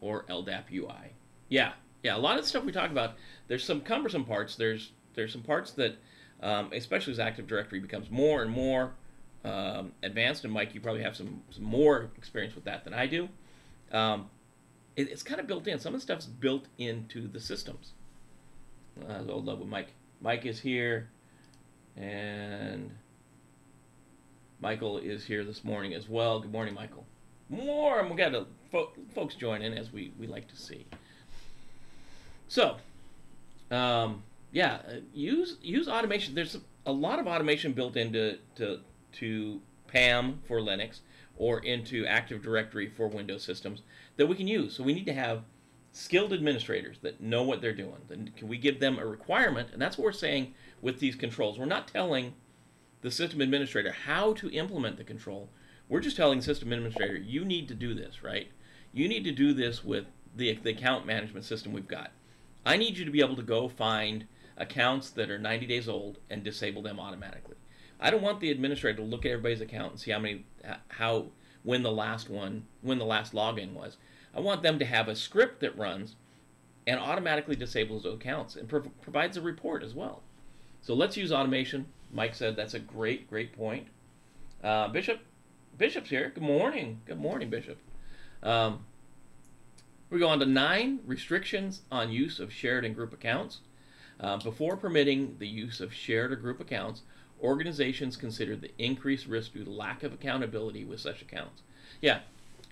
[0.00, 1.14] or LDAP UI.
[1.48, 1.72] Yeah,
[2.04, 3.14] yeah, a lot of the stuff we talk about,
[3.48, 4.54] there's some cumbersome parts.
[4.54, 5.96] There's there's some parts that,
[6.42, 8.92] um, especially as Active Directory becomes more and more
[9.44, 13.06] um, advanced, and Mike, you probably have some, some more experience with that than I
[13.06, 13.28] do.
[13.90, 14.30] Um,
[14.96, 15.78] it, it's kind of built in.
[15.78, 17.92] Some of the stuff's built into the systems.
[19.08, 19.88] Uh, old love with Mike.
[20.20, 21.08] Mike is here,
[21.96, 22.90] and
[24.60, 26.40] Michael is here this morning as well.
[26.40, 27.04] Good morning, Michael.
[27.48, 30.86] More, we got to, fo- folks join in as we, we like to see.
[32.48, 32.76] So,
[33.70, 36.34] um, yeah, uh, use use automation.
[36.34, 38.80] There's a lot of automation built into to
[39.12, 41.00] to PAM for Linux
[41.38, 43.80] or into Active Directory for Windows systems
[44.16, 44.76] that we can use.
[44.76, 45.42] So we need to have
[45.92, 47.98] skilled administrators that know what they're doing.
[48.08, 49.70] Then can we give them a requirement?
[49.72, 51.58] And that's what we're saying with these controls.
[51.58, 52.34] We're not telling
[53.02, 55.50] the system administrator how to implement the control.
[55.88, 58.48] We're just telling the system administrator, you need to do this, right?
[58.92, 62.12] You need to do this with the, the account management system we've got.
[62.64, 66.18] I need you to be able to go find accounts that are 90 days old
[66.30, 67.56] and disable them automatically.
[68.00, 70.44] I don't want the administrator to look at everybody's account and see how many,
[70.88, 71.26] how,
[71.62, 73.96] when the last one, when the last login was.
[74.34, 76.16] I want them to have a script that runs
[76.86, 80.22] and automatically disables accounts and prov- provides a report as well.
[80.80, 81.86] So let's use automation.
[82.12, 83.86] Mike said that's a great, great point.
[84.62, 85.20] Uh, Bishop,
[85.78, 86.32] Bishop's here.
[86.34, 87.00] Good morning.
[87.06, 87.78] Good morning, Bishop.
[88.42, 88.84] Um,
[90.10, 93.60] we go on to nine restrictions on use of shared and group accounts.
[94.20, 97.02] Uh, before permitting the use of shared or group accounts,
[97.42, 101.62] organizations consider the increased risk due to lack of accountability with such accounts.
[102.00, 102.20] Yeah,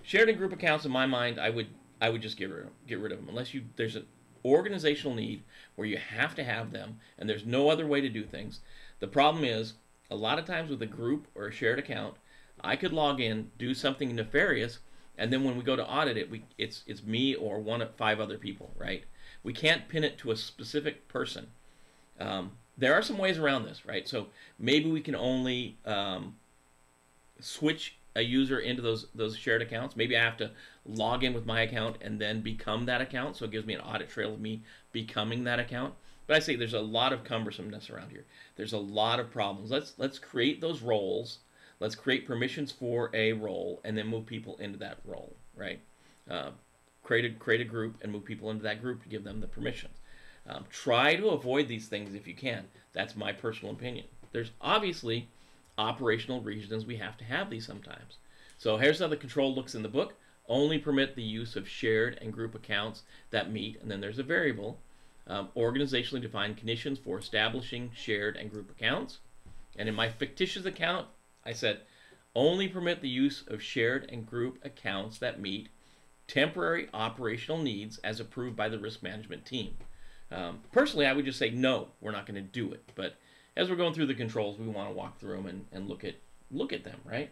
[0.03, 1.67] shared and group accounts, in my mind, I would
[2.01, 4.05] I would just get rid of, get rid of them unless you there's an
[4.43, 5.43] organizational need
[5.75, 8.59] where you have to have them and there's no other way to do things.
[8.99, 9.73] The problem is
[10.09, 12.15] a lot of times with a group or a shared account,
[12.61, 14.79] I could log in, do something nefarious,
[15.17, 17.95] and then when we go to audit it, we it's it's me or one of
[17.95, 19.03] five other people, right?
[19.43, 21.47] We can't pin it to a specific person.
[22.19, 24.07] Um, there are some ways around this, right?
[24.07, 26.35] So maybe we can only um,
[27.39, 29.95] switch a user into those those shared accounts.
[29.95, 30.51] Maybe I have to
[30.85, 33.81] log in with my account and then become that account, so it gives me an
[33.81, 35.93] audit trail of me becoming that account.
[36.27, 38.25] But I say there's a lot of cumbersomeness around here.
[38.55, 39.71] There's a lot of problems.
[39.71, 41.39] Let's let's create those roles.
[41.79, 45.79] Let's create permissions for a role and then move people into that role, right?
[46.29, 46.51] Uh,
[47.03, 49.47] create a create a group and move people into that group to give them the
[49.47, 49.97] permissions.
[50.47, 52.65] Um, try to avoid these things if you can.
[52.93, 54.05] That's my personal opinion.
[54.31, 55.29] There's obviously
[55.77, 58.17] operational reasons we have to have these sometimes.
[58.57, 60.13] So here's how the control looks in the book.
[60.47, 64.23] Only permit the use of shared and group accounts that meet, and then there's a
[64.23, 64.79] variable,
[65.27, 69.19] um, organizationally defined conditions for establishing shared and group accounts.
[69.77, 71.07] And in my fictitious account,
[71.45, 71.81] I said
[72.35, 75.69] only permit the use of shared and group accounts that meet
[76.27, 79.75] temporary operational needs as approved by the risk management team.
[80.31, 82.83] Um, personally, I would just say no, we're not going to do it.
[82.95, 83.15] But
[83.57, 86.03] as we're going through the controls, we want to walk through them and, and look
[86.03, 86.15] at
[86.49, 87.29] look at them, right?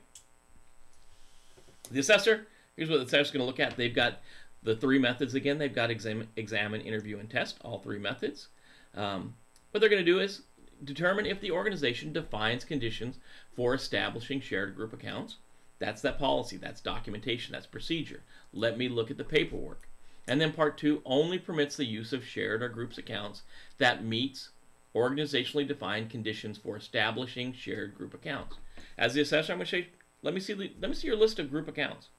[1.92, 3.76] The assessor, here's what the assessor's going to look at.
[3.76, 4.20] They've got
[4.64, 5.58] the three methods again.
[5.58, 8.48] They've got exam, examine, interview, and test, all three methods.
[8.96, 9.36] Um,
[9.72, 10.42] what they're going to do is
[10.84, 13.18] determine if the organization defines conditions
[13.56, 15.38] for establishing shared group accounts.
[15.80, 18.22] That's that policy, that's documentation, that's procedure.
[18.54, 19.88] Let me look at the paperwork.
[20.30, 23.42] And then part two only permits the use of shared or groups accounts
[23.80, 24.50] that meets
[24.96, 28.58] organizationally defined conditions for establishing shared group accounts.
[28.96, 29.88] As the assessor, I'm going to say,
[30.22, 32.10] let me see the, let me see your list of group accounts.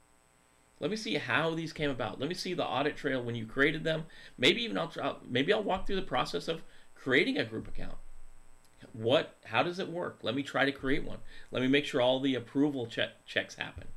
[0.81, 2.18] Let me see how these came about.
[2.18, 4.07] Let me see the audit trail when you created them.
[4.37, 6.62] Maybe even I'll maybe I'll walk through the process of
[6.96, 7.96] creating a group account.
[8.92, 9.37] What?
[9.44, 10.18] How does it work?
[10.23, 11.18] Let me try to create one.
[11.53, 13.88] Let me make sure all the approval check, checks happen.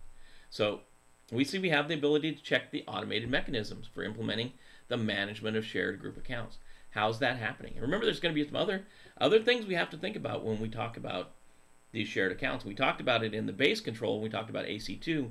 [0.49, 0.81] So
[1.31, 4.53] we see we have the ability to check the automated mechanisms for implementing
[4.87, 6.57] the management of shared group accounts.
[6.91, 7.73] How's that happening?
[7.73, 8.85] And remember, there's going to be some other
[9.19, 11.31] other things we have to think about when we talk about
[11.91, 12.65] these shared accounts.
[12.65, 14.19] We talked about it in the base control.
[14.19, 15.29] We talked about AC2.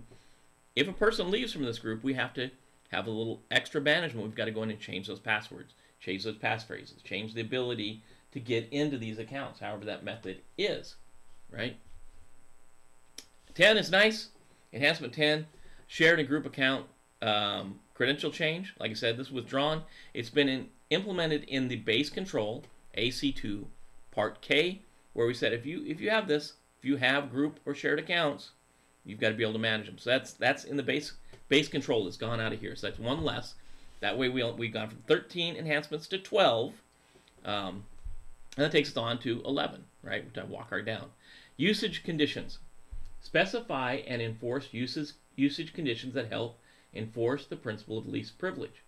[0.75, 2.51] If a person leaves from this group, we have to
[2.91, 4.27] have a little extra management.
[4.27, 8.03] We've got to go in and change those passwords, change those passphrases, change the ability
[8.33, 10.97] to get into these accounts, however that method is,
[11.51, 11.77] right?
[13.55, 14.29] 10 is nice.
[14.73, 15.47] Enhancement 10,
[15.93, 16.87] shared and group account
[17.21, 18.73] um, credential change.
[18.81, 19.83] Like I said, this is withdrawn.
[20.15, 22.65] It's been in, implemented in the base control
[22.97, 23.67] AC2
[24.11, 24.81] Part K,
[25.13, 27.99] where we said if you if you have this, if you have group or shared
[27.99, 28.53] accounts,
[29.05, 29.99] you've got to be able to manage them.
[29.99, 31.13] So that's that's in the base
[31.51, 32.09] base control.
[32.09, 32.75] It's gone out of here.
[32.75, 33.55] So that's one less.
[34.01, 36.73] That way we we've gone from 13 enhancements to 12.
[37.45, 37.85] Um,
[38.57, 40.25] And that takes us on to 11, right?
[40.25, 41.11] Which I walk right down.
[41.59, 42.59] Usage conditions.
[43.21, 46.59] Specify and enforce uses, usage conditions that help
[46.95, 48.83] enforce the principle of least privilege.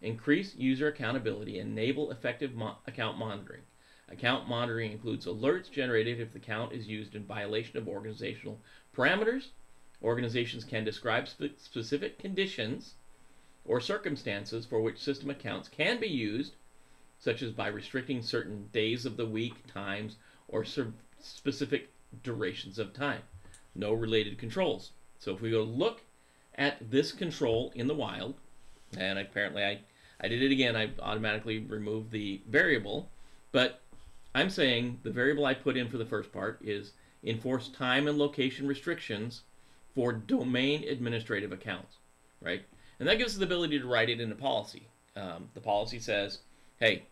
[0.00, 3.62] Increase user accountability and enable effective mo- account monitoring.
[4.08, 8.60] Account monitoring includes alerts generated if the account is used in violation of organizational
[8.94, 9.48] parameters.
[10.02, 12.94] Organizations can describe spe- specific conditions
[13.64, 16.56] or circumstances for which system accounts can be used,
[17.18, 20.16] such as by restricting certain days of the week, times,
[20.48, 21.88] or ser- specific
[22.22, 23.22] durations of time.
[23.74, 24.90] No related controls.
[25.22, 26.00] So if we go look
[26.56, 28.34] at this control in the wild,
[28.98, 29.78] and apparently I,
[30.20, 33.08] I did it again, I automatically removed the variable,
[33.52, 33.80] but
[34.34, 38.18] I'm saying the variable I put in for the first part is enforce time and
[38.18, 39.42] location restrictions
[39.94, 41.98] for domain administrative accounts,
[42.40, 42.64] right?
[42.98, 44.88] And that gives us the ability to write it into policy.
[45.14, 46.38] Um, the policy says,
[46.80, 47.04] hey,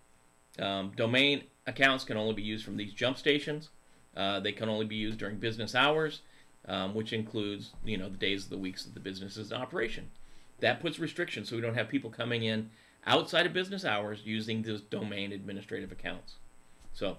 [0.58, 3.68] um, domain accounts can only be used from these jump stations.
[4.16, 6.22] Uh, they can only be used during business hours,
[6.68, 9.56] um, which includes, you know, the days of the weeks that the business is in
[9.56, 10.10] operation.
[10.60, 12.70] That puts restrictions so we don't have people coming in
[13.06, 16.34] outside of business hours using those domain administrative accounts.
[16.92, 17.16] So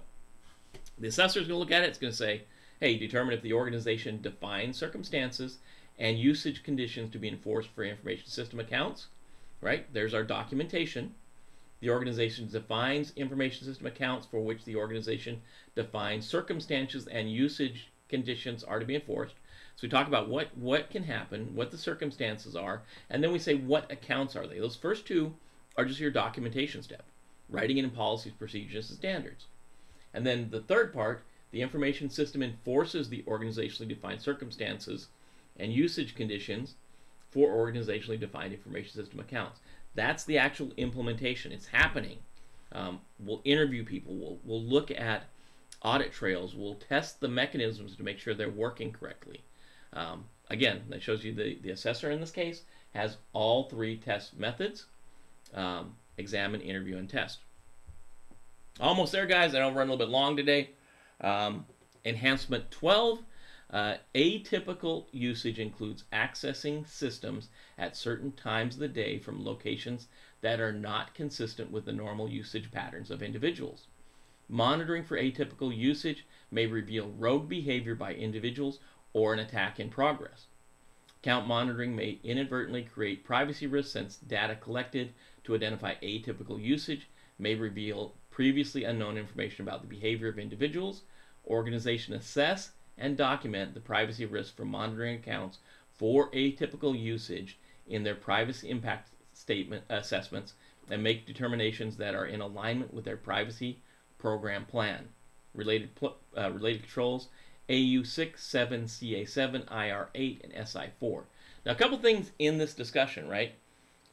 [0.98, 1.88] the assessor is going to look at it.
[1.88, 2.42] It's going to say,
[2.80, 5.58] hey, determine if the organization defines circumstances
[5.98, 9.08] and usage conditions to be enforced for information system accounts.
[9.60, 9.92] Right?
[9.92, 11.14] There's our documentation.
[11.80, 15.42] The organization defines information system accounts for which the organization
[15.74, 19.34] defines circumstances and usage conditions are to be enforced.
[19.74, 23.38] So we talk about what what can happen, what the circumstances are, and then we
[23.38, 24.58] say what accounts are they.
[24.60, 25.34] Those first two
[25.76, 27.04] are just your documentation step,
[27.48, 29.46] writing it in policies, procedures, and standards.
[30.12, 35.08] And then the third part, the information system enforces the organizationally defined circumstances
[35.58, 36.74] and usage conditions
[37.30, 39.60] for organizationally defined information system accounts.
[39.94, 41.50] That's the actual implementation.
[41.50, 42.18] It's happening.
[42.72, 44.14] Um, we'll interview people.
[44.14, 45.24] We'll, we'll look at
[45.82, 46.54] audit trails.
[46.54, 49.42] We'll test the mechanisms to make sure they're working correctly.
[49.92, 52.62] Um, again, that shows you the, the assessor in this case
[52.94, 54.86] has all three test methods
[55.54, 57.40] um, examine, interview, and test.
[58.80, 59.54] Almost there, guys.
[59.54, 60.70] I I'm running a little bit long today.
[61.20, 61.66] Um,
[62.04, 63.20] enhancement 12
[63.70, 70.08] uh, atypical usage includes accessing systems at certain times of the day from locations
[70.40, 73.86] that are not consistent with the normal usage patterns of individuals.
[74.52, 78.80] Monitoring for atypical usage may reveal rogue behavior by individuals
[79.14, 80.48] or an attack in progress.
[81.22, 87.54] Account monitoring may inadvertently create privacy risks since data collected to identify atypical usage may
[87.54, 91.00] reveal previously unknown information about the behavior of individuals.
[91.46, 95.60] Organization assess and document the privacy risk from monitoring accounts
[95.94, 100.52] for atypical usage in their privacy impact statement assessments
[100.90, 103.80] and make determinations that are in alignment with their privacy
[104.22, 105.08] program plan.
[105.52, 105.90] Related
[106.38, 107.28] uh, related controls
[107.68, 111.22] AU6, 7, CA7, IR8, and SI4.
[111.64, 113.52] Now, a couple things in this discussion, right?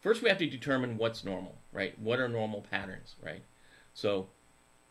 [0.02, 1.98] First, we have to determine what's normal, right?
[2.00, 3.42] What are normal patterns, right?
[3.94, 4.28] So,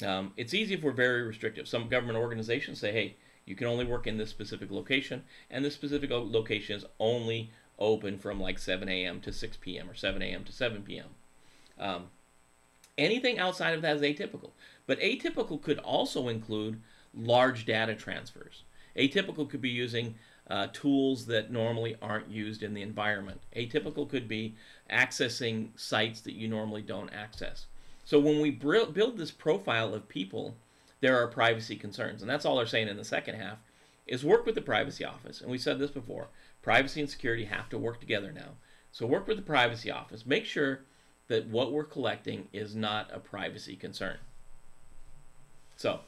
[0.04, 1.68] um, it's easy if we're very restrictive.
[1.68, 3.16] Some government organizations say, hey,
[3.46, 8.18] you can only work in this specific location, and this specific location is only open
[8.18, 9.20] from like 7 a.m.
[9.20, 9.88] to 6 p.m.
[9.88, 10.44] or 7 a.m.
[10.44, 11.06] to 7 p.m.
[11.78, 12.06] Um,
[12.98, 14.50] anything outside of that is atypical.
[14.88, 16.80] But atypical could also include
[17.14, 18.64] large data transfers.
[18.96, 20.16] Atypical could be using
[20.50, 23.40] uh, tools that normally aren't used in the environment.
[23.54, 24.56] Atypical could be
[24.90, 27.66] accessing sites that you normally don't access.
[28.04, 30.56] So when we build this profile of people
[31.00, 32.22] there are privacy concerns.
[32.22, 33.58] And that's all they're saying in the second half
[34.06, 35.40] is work with the privacy office.
[35.40, 36.28] And we said this before.
[36.62, 38.56] Privacy and security have to work together now.
[38.90, 40.26] So work with the privacy office.
[40.26, 40.80] Make sure
[41.28, 44.16] that what we're collecting is not a privacy concern.
[45.78, 46.00] So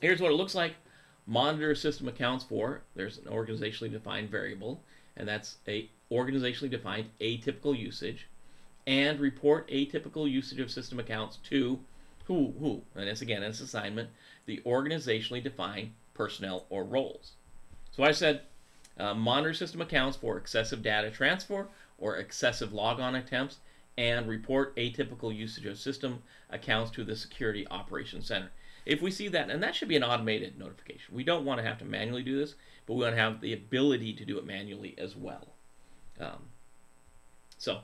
[0.00, 0.74] here's what it looks like.
[1.26, 4.80] Monitor system accounts for, there's an organizationally defined variable,
[5.16, 8.28] and that's a organizationally defined atypical usage,
[8.86, 11.80] and report atypical usage of system accounts to
[12.26, 14.10] who, who, and it's again, it's assignment,
[14.46, 17.32] the organizationally defined personnel or roles.
[17.90, 18.42] So I said
[18.96, 21.66] uh, monitor system accounts for excessive data transfer
[21.98, 23.58] or excessive logon attempts
[23.98, 28.50] and report atypical usage of system accounts to the Security Operations Center.
[28.88, 31.14] If we see that, and that should be an automated notification.
[31.14, 32.54] We don't want to have to manually do this,
[32.86, 35.48] but we want to have the ability to do it manually as well.
[36.18, 36.46] Um,
[37.58, 37.80] so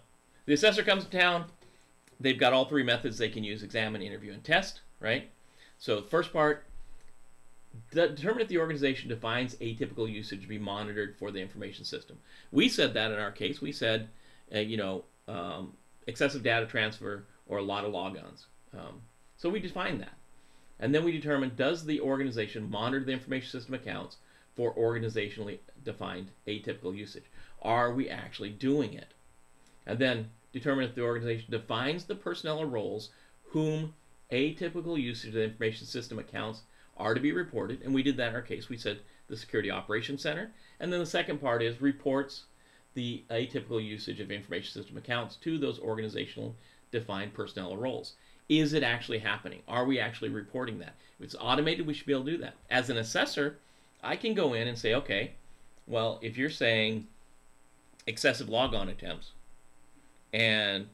[0.46, 1.44] the assessor comes to town,
[2.18, 5.30] they've got all three methods they can use examine, interview, and test, right?
[5.76, 6.64] So, the first part
[7.90, 12.16] determine if the organization defines atypical usage to be monitored for the information system.
[12.50, 13.60] We said that in our case.
[13.60, 14.08] We said,
[14.54, 15.74] uh, you know, um,
[16.06, 18.46] excessive data transfer or a lot of logons.
[18.72, 19.02] Um,
[19.36, 20.14] so we defined that.
[20.80, 24.16] And then we determine does the organization monitor the information system accounts
[24.54, 27.24] for organizationally defined atypical usage?
[27.62, 29.14] Are we actually doing it?
[29.86, 33.10] And then determine if the organization defines the personnel or roles
[33.50, 33.94] whom
[34.30, 36.62] atypical usage of the information system accounts
[36.96, 37.82] are to be reported.
[37.82, 38.68] And we did that in our case.
[38.68, 40.52] We said the Security Operations Center.
[40.80, 42.44] And then the second part is reports
[42.94, 46.54] the atypical usage of information system accounts to those organizational
[46.92, 48.14] defined personnel or roles.
[48.48, 49.62] Is it actually happening?
[49.66, 50.94] Are we actually reporting that?
[51.18, 52.54] If it's automated, we should be able to do that.
[52.70, 53.58] As an assessor,
[54.02, 55.32] I can go in and say, okay,
[55.86, 57.06] well, if you're saying
[58.06, 59.32] excessive logon attempts,
[60.32, 60.88] and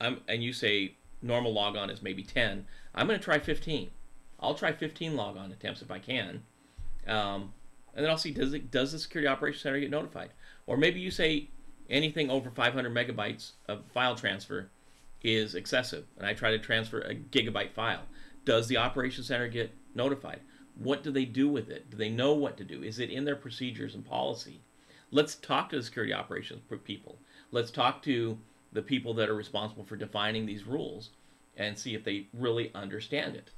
[0.00, 3.90] I'm and you say normal logon is maybe 10, I'm going to try 15.
[4.40, 6.42] I'll try 15 logon attempts if I can,
[7.08, 7.52] um,
[7.94, 10.30] and then I'll see does it does the security operations center get notified,
[10.66, 11.48] or maybe you say
[11.90, 14.68] anything over 500 megabytes of file transfer
[15.22, 18.02] is excessive, and I try to transfer a gigabyte file.
[18.44, 20.40] Does the operations center get notified?
[20.76, 21.90] What do they do with it?
[21.90, 22.82] Do they know what to do?
[22.82, 24.60] Is it in their procedures and policy?
[25.10, 27.18] Let's talk to the security operations people.
[27.50, 28.38] Let's talk to
[28.72, 31.10] the people that are responsible for defining these rules
[31.56, 33.50] and see if they really understand it.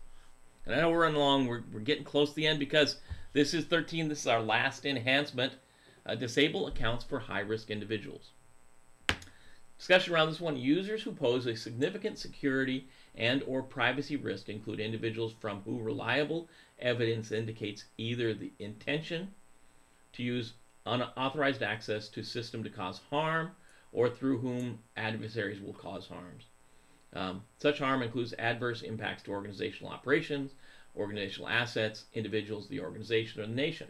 [0.64, 2.96] And I know we're running along, we're, we're getting close to the end because
[3.32, 5.54] this is 13, this is our last enhancement.
[6.06, 8.30] Uh, disable accounts for high risk individuals.
[9.80, 14.78] Discussion around this one users who pose a significant security and or privacy risk include
[14.78, 19.32] individuals from who reliable evidence indicates either the intention
[20.12, 20.52] to use
[20.84, 23.52] unauthorized access to system to cause harm
[23.90, 26.44] or through whom adversaries will cause harms.
[27.14, 30.56] Um, such harm includes adverse impacts to organizational operations,
[30.94, 33.88] organizational assets, individuals, the organization, or the nation.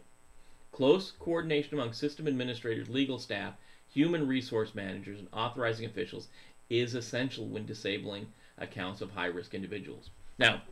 [0.70, 3.54] Close coordination among system administrators, legal staff,
[3.92, 6.28] human resource managers, and authorizing officials
[6.68, 8.26] is essential when disabling
[8.58, 10.10] accounts of high risk individuals.
[10.38, 10.62] Now,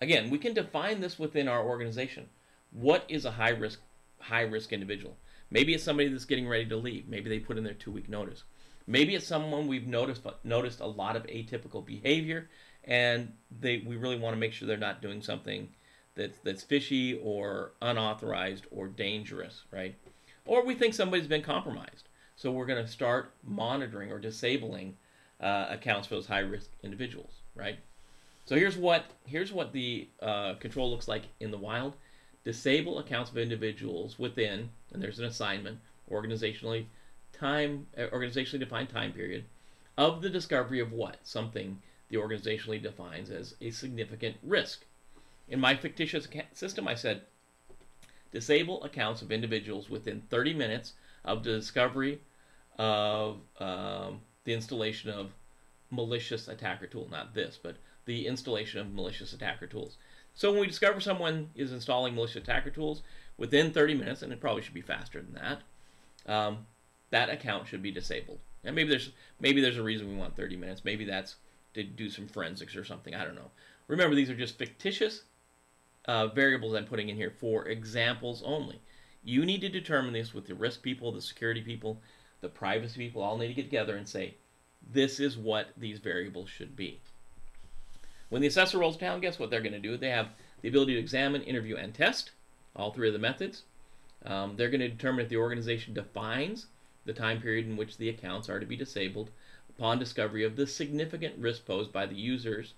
[0.00, 2.28] again, we can define this within our organization.
[2.70, 3.80] What is a high risk
[4.18, 5.16] high risk individual?
[5.50, 7.08] Maybe it's somebody that's getting ready to leave.
[7.08, 8.42] Maybe they put in their two week notice.
[8.86, 12.48] Maybe it's someone we've noticed noticed a lot of atypical behavior,
[12.84, 15.68] and they we really want to make sure they're not doing something
[16.14, 19.96] that's that's fishy or unauthorized or dangerous, right?
[20.46, 24.96] Or we think somebody's been compromised, so we're going to start monitoring or disabling
[25.40, 27.78] uh, accounts for those high risk individuals, right?
[28.44, 31.96] So here's what here's what the uh, control looks like in the wild.
[32.44, 35.80] Disable accounts of individuals within, and there's an assignment
[36.10, 36.86] organizationally
[37.32, 39.44] time uh, organizationally defined time period
[39.98, 44.84] of the discovery of what something the organizationally defines as a significant risk.
[45.48, 47.22] In my fictitious system, I said
[48.36, 50.92] disable accounts of individuals within 30 minutes
[51.24, 52.20] of the discovery
[52.78, 55.32] of um, the installation of
[55.90, 57.08] malicious attacker tool.
[57.10, 59.96] Not this, but the installation of malicious attacker tools.
[60.34, 63.00] So when we discover someone is installing malicious attacker tools
[63.38, 66.66] within 30 minutes, and it probably should be faster than that, um,
[67.08, 68.40] that account should be disabled.
[68.64, 70.84] And maybe there's maybe there's a reason we want 30 minutes.
[70.84, 71.36] Maybe that's
[71.72, 73.14] to do some forensics or something.
[73.14, 73.50] I don't know.
[73.88, 75.22] Remember, these are just fictitious
[76.06, 78.80] uh, variables I'm putting in here for examples only.
[79.24, 82.00] You need to determine this with the risk people, the security people,
[82.40, 83.22] the privacy people.
[83.22, 84.34] All need to get together and say,
[84.92, 87.00] this is what these variables should be.
[88.28, 89.96] When the assessor rolls down, guess what they're going to do?
[89.96, 90.30] They have
[90.62, 92.30] the ability to examine, interview, and test
[92.74, 93.62] all three of the methods.
[94.24, 96.66] Um, they're going to determine if the organization defines
[97.04, 99.30] the time period in which the accounts are to be disabled
[99.70, 102.74] upon discovery of the significant risk posed by the users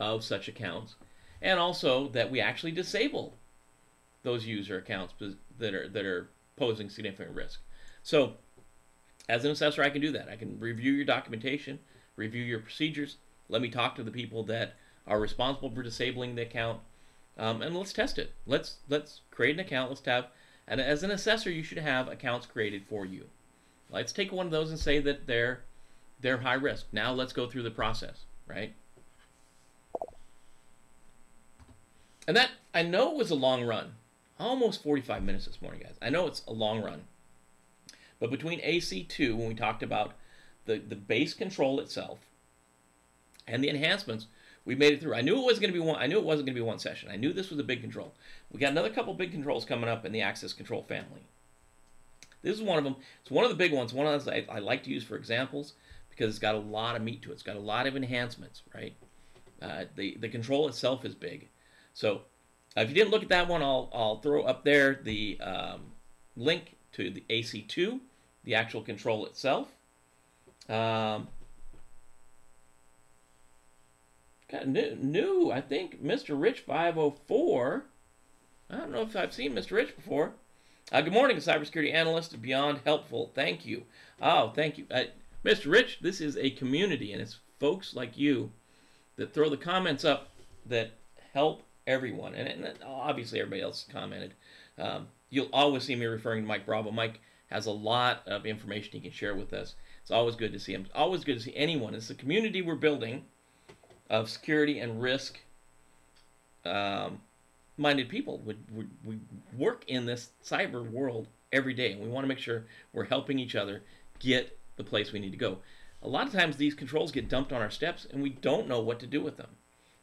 [0.00, 0.94] of such accounts,
[1.42, 3.34] and also that we actually disable
[4.22, 5.14] those user accounts
[5.58, 7.60] that are that are posing significant risk.
[8.02, 8.34] So,
[9.28, 10.28] as an assessor, I can do that.
[10.28, 11.78] I can review your documentation,
[12.16, 13.16] review your procedures.
[13.48, 14.74] Let me talk to the people that
[15.06, 16.80] are responsible for disabling the account,
[17.38, 18.32] um, and let's test it.
[18.46, 19.90] Let's let's create an account.
[19.90, 20.26] Let's have,
[20.66, 23.26] and as an assessor, you should have accounts created for you.
[23.90, 25.60] Let's take one of those and say that they're
[26.20, 26.86] they're high risk.
[26.92, 28.74] Now let's go through the process, right?
[32.26, 33.94] And that I know it was a long run.
[34.38, 35.96] Almost 45 minutes this morning, guys.
[36.02, 37.04] I know it's a long run.
[38.20, 40.12] But between AC2, when we talked about
[40.66, 42.18] the, the base control itself
[43.46, 44.26] and the enhancements,
[44.64, 45.14] we made it through.
[45.14, 45.96] I knew it was going to be one.
[45.96, 47.08] I knew it wasn't going to be one session.
[47.10, 48.12] I knew this was a big control.
[48.50, 51.22] We got another couple big controls coming up in the access control family.
[52.42, 52.96] This is one of them.
[53.22, 53.94] It's one of the big ones.
[53.94, 55.74] One of those I, I like to use for examples
[56.10, 57.34] because it's got a lot of meat to it.
[57.34, 58.94] It's got a lot of enhancements, right?
[59.62, 61.48] Uh, the the control itself is big.
[61.96, 62.20] So
[62.76, 65.80] uh, if you didn't look at that one, I'll I'll throw up there the um,
[66.36, 68.00] link to the AC2,
[68.44, 69.68] the actual control itself.
[70.68, 71.28] Um,
[74.50, 75.50] got new, new.
[75.50, 76.38] I think Mr.
[76.38, 77.84] Rich 504.
[78.68, 79.72] I don't know if I've seen Mr.
[79.72, 80.34] Rich before.
[80.92, 82.42] Uh, good morning, cybersecurity analyst.
[82.42, 83.32] Beyond helpful.
[83.34, 83.84] Thank you.
[84.20, 84.84] Oh, thank you.
[84.90, 85.04] Uh,
[85.42, 85.72] Mr.
[85.72, 88.52] Rich, this is a community, and it's folks like you
[89.16, 90.28] that throw the comments up
[90.66, 90.90] that
[91.32, 92.34] help everyone.
[92.34, 94.34] And, and obviously, everybody else commented.
[94.78, 96.90] Um, you'll always see me referring to Mike Bravo.
[96.90, 99.74] Mike has a lot of information he can share with us.
[100.02, 100.82] It's always good to see him.
[100.82, 101.94] It's always good to see anyone.
[101.94, 103.24] It's the community we're building
[104.08, 105.38] of security and risk
[106.64, 107.20] um,
[107.76, 108.40] minded people.
[108.44, 109.18] We, we, we
[109.56, 113.38] work in this cyber world every day, and we want to make sure we're helping
[113.38, 113.82] each other
[114.18, 115.58] get the place we need to go.
[116.02, 118.80] A lot of times these controls get dumped on our steps, and we don't know
[118.80, 119.48] what to do with them.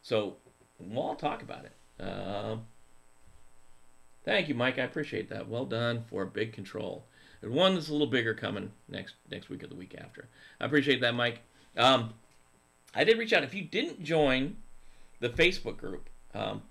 [0.02, 0.36] So
[0.80, 1.72] we'll all talk about it.
[2.04, 2.58] Uh,
[4.26, 4.80] thank you, Mike.
[4.80, 5.48] I appreciate that.
[5.48, 7.06] Well done for big control.
[7.42, 10.28] And one that's a little bigger coming next next week or the week after.
[10.60, 11.42] I appreciate that, Mike.
[11.78, 12.14] Um,
[12.96, 13.44] I did reach out.
[13.44, 14.58] If you didn't join
[15.20, 16.62] the Facebook group, um,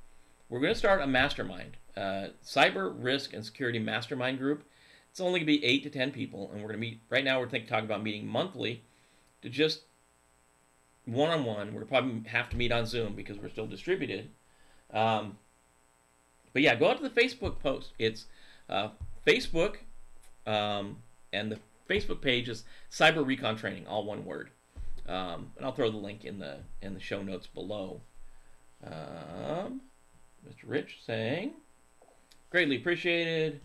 [0.49, 4.65] we're going to start a mastermind, uh, cyber risk and security mastermind group.
[5.11, 7.01] It's only going to be eight to ten people, and we're going to meet.
[7.11, 8.83] Right now, we're thinking talking about meeting monthly
[9.43, 9.83] to just
[11.07, 11.75] one on one.
[11.75, 14.31] We're probably have to meet on Zoom because we're still distributed.
[14.93, 15.39] Um,
[16.53, 17.93] but yeah, go out to the Facebook post.
[17.99, 18.27] It's
[18.69, 18.89] uh,
[19.27, 19.77] Facebook,
[20.47, 20.99] um,
[21.33, 24.51] and the Facebook page is Cyber Recon Training, all one word.
[25.09, 28.01] Um, and I'll throw the link in the in the show notes below.
[28.85, 29.81] Um,
[30.49, 30.65] Mr.
[30.67, 31.53] Rich saying,
[32.51, 33.61] greatly appreciated.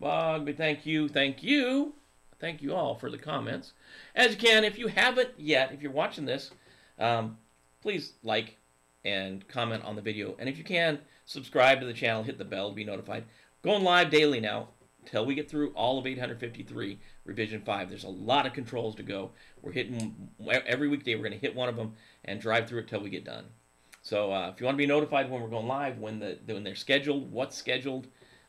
[0.00, 1.94] Bogby, thank you, thank you,
[2.42, 3.72] thank you all for the comments.
[4.14, 6.50] As you can, if you haven't yet, if you're watching this,
[6.98, 7.38] um,
[7.80, 8.58] please like
[9.04, 10.34] and comment on the video.
[10.38, 13.24] And if you can, subscribe to the channel, hit the bell to be notified.
[13.62, 14.68] Going live daily now
[15.04, 19.02] until we get through all of 853 revision 5 there's a lot of controls to
[19.02, 20.28] go we're hitting
[20.64, 23.10] every weekday we're going to hit one of them and drive through it till we
[23.10, 23.44] get done
[24.02, 26.64] so uh, if you want to be notified when we're going live, when the when
[26.64, 28.08] they're scheduled, what's scheduled,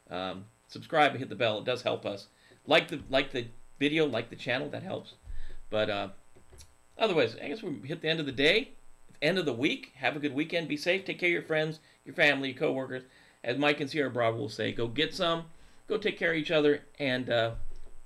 [0.10, 1.60] um, subscribe and hit the bell.
[1.60, 2.28] It does help us.
[2.66, 3.46] Like the like the
[3.80, 5.14] video, like the channel, that helps.
[5.70, 6.08] But uh,
[6.98, 8.72] otherwise, I guess we hit the end of the day,
[9.22, 9.92] end of the week.
[9.96, 10.68] Have a good weekend.
[10.68, 11.06] Be safe.
[11.06, 13.04] Take care of your friends, your family, your coworkers.
[13.44, 15.46] As Mike and Sierra Bravo will say, go get some.
[15.88, 17.52] Go take care of each other, and uh,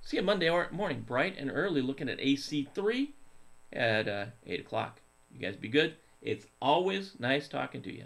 [0.02, 3.08] see you Monday morning, bright and early, looking at AC3
[3.72, 5.00] at uh, 8 o'clock.
[5.32, 5.94] You guys be good.
[6.20, 8.04] It's always nice talking to you.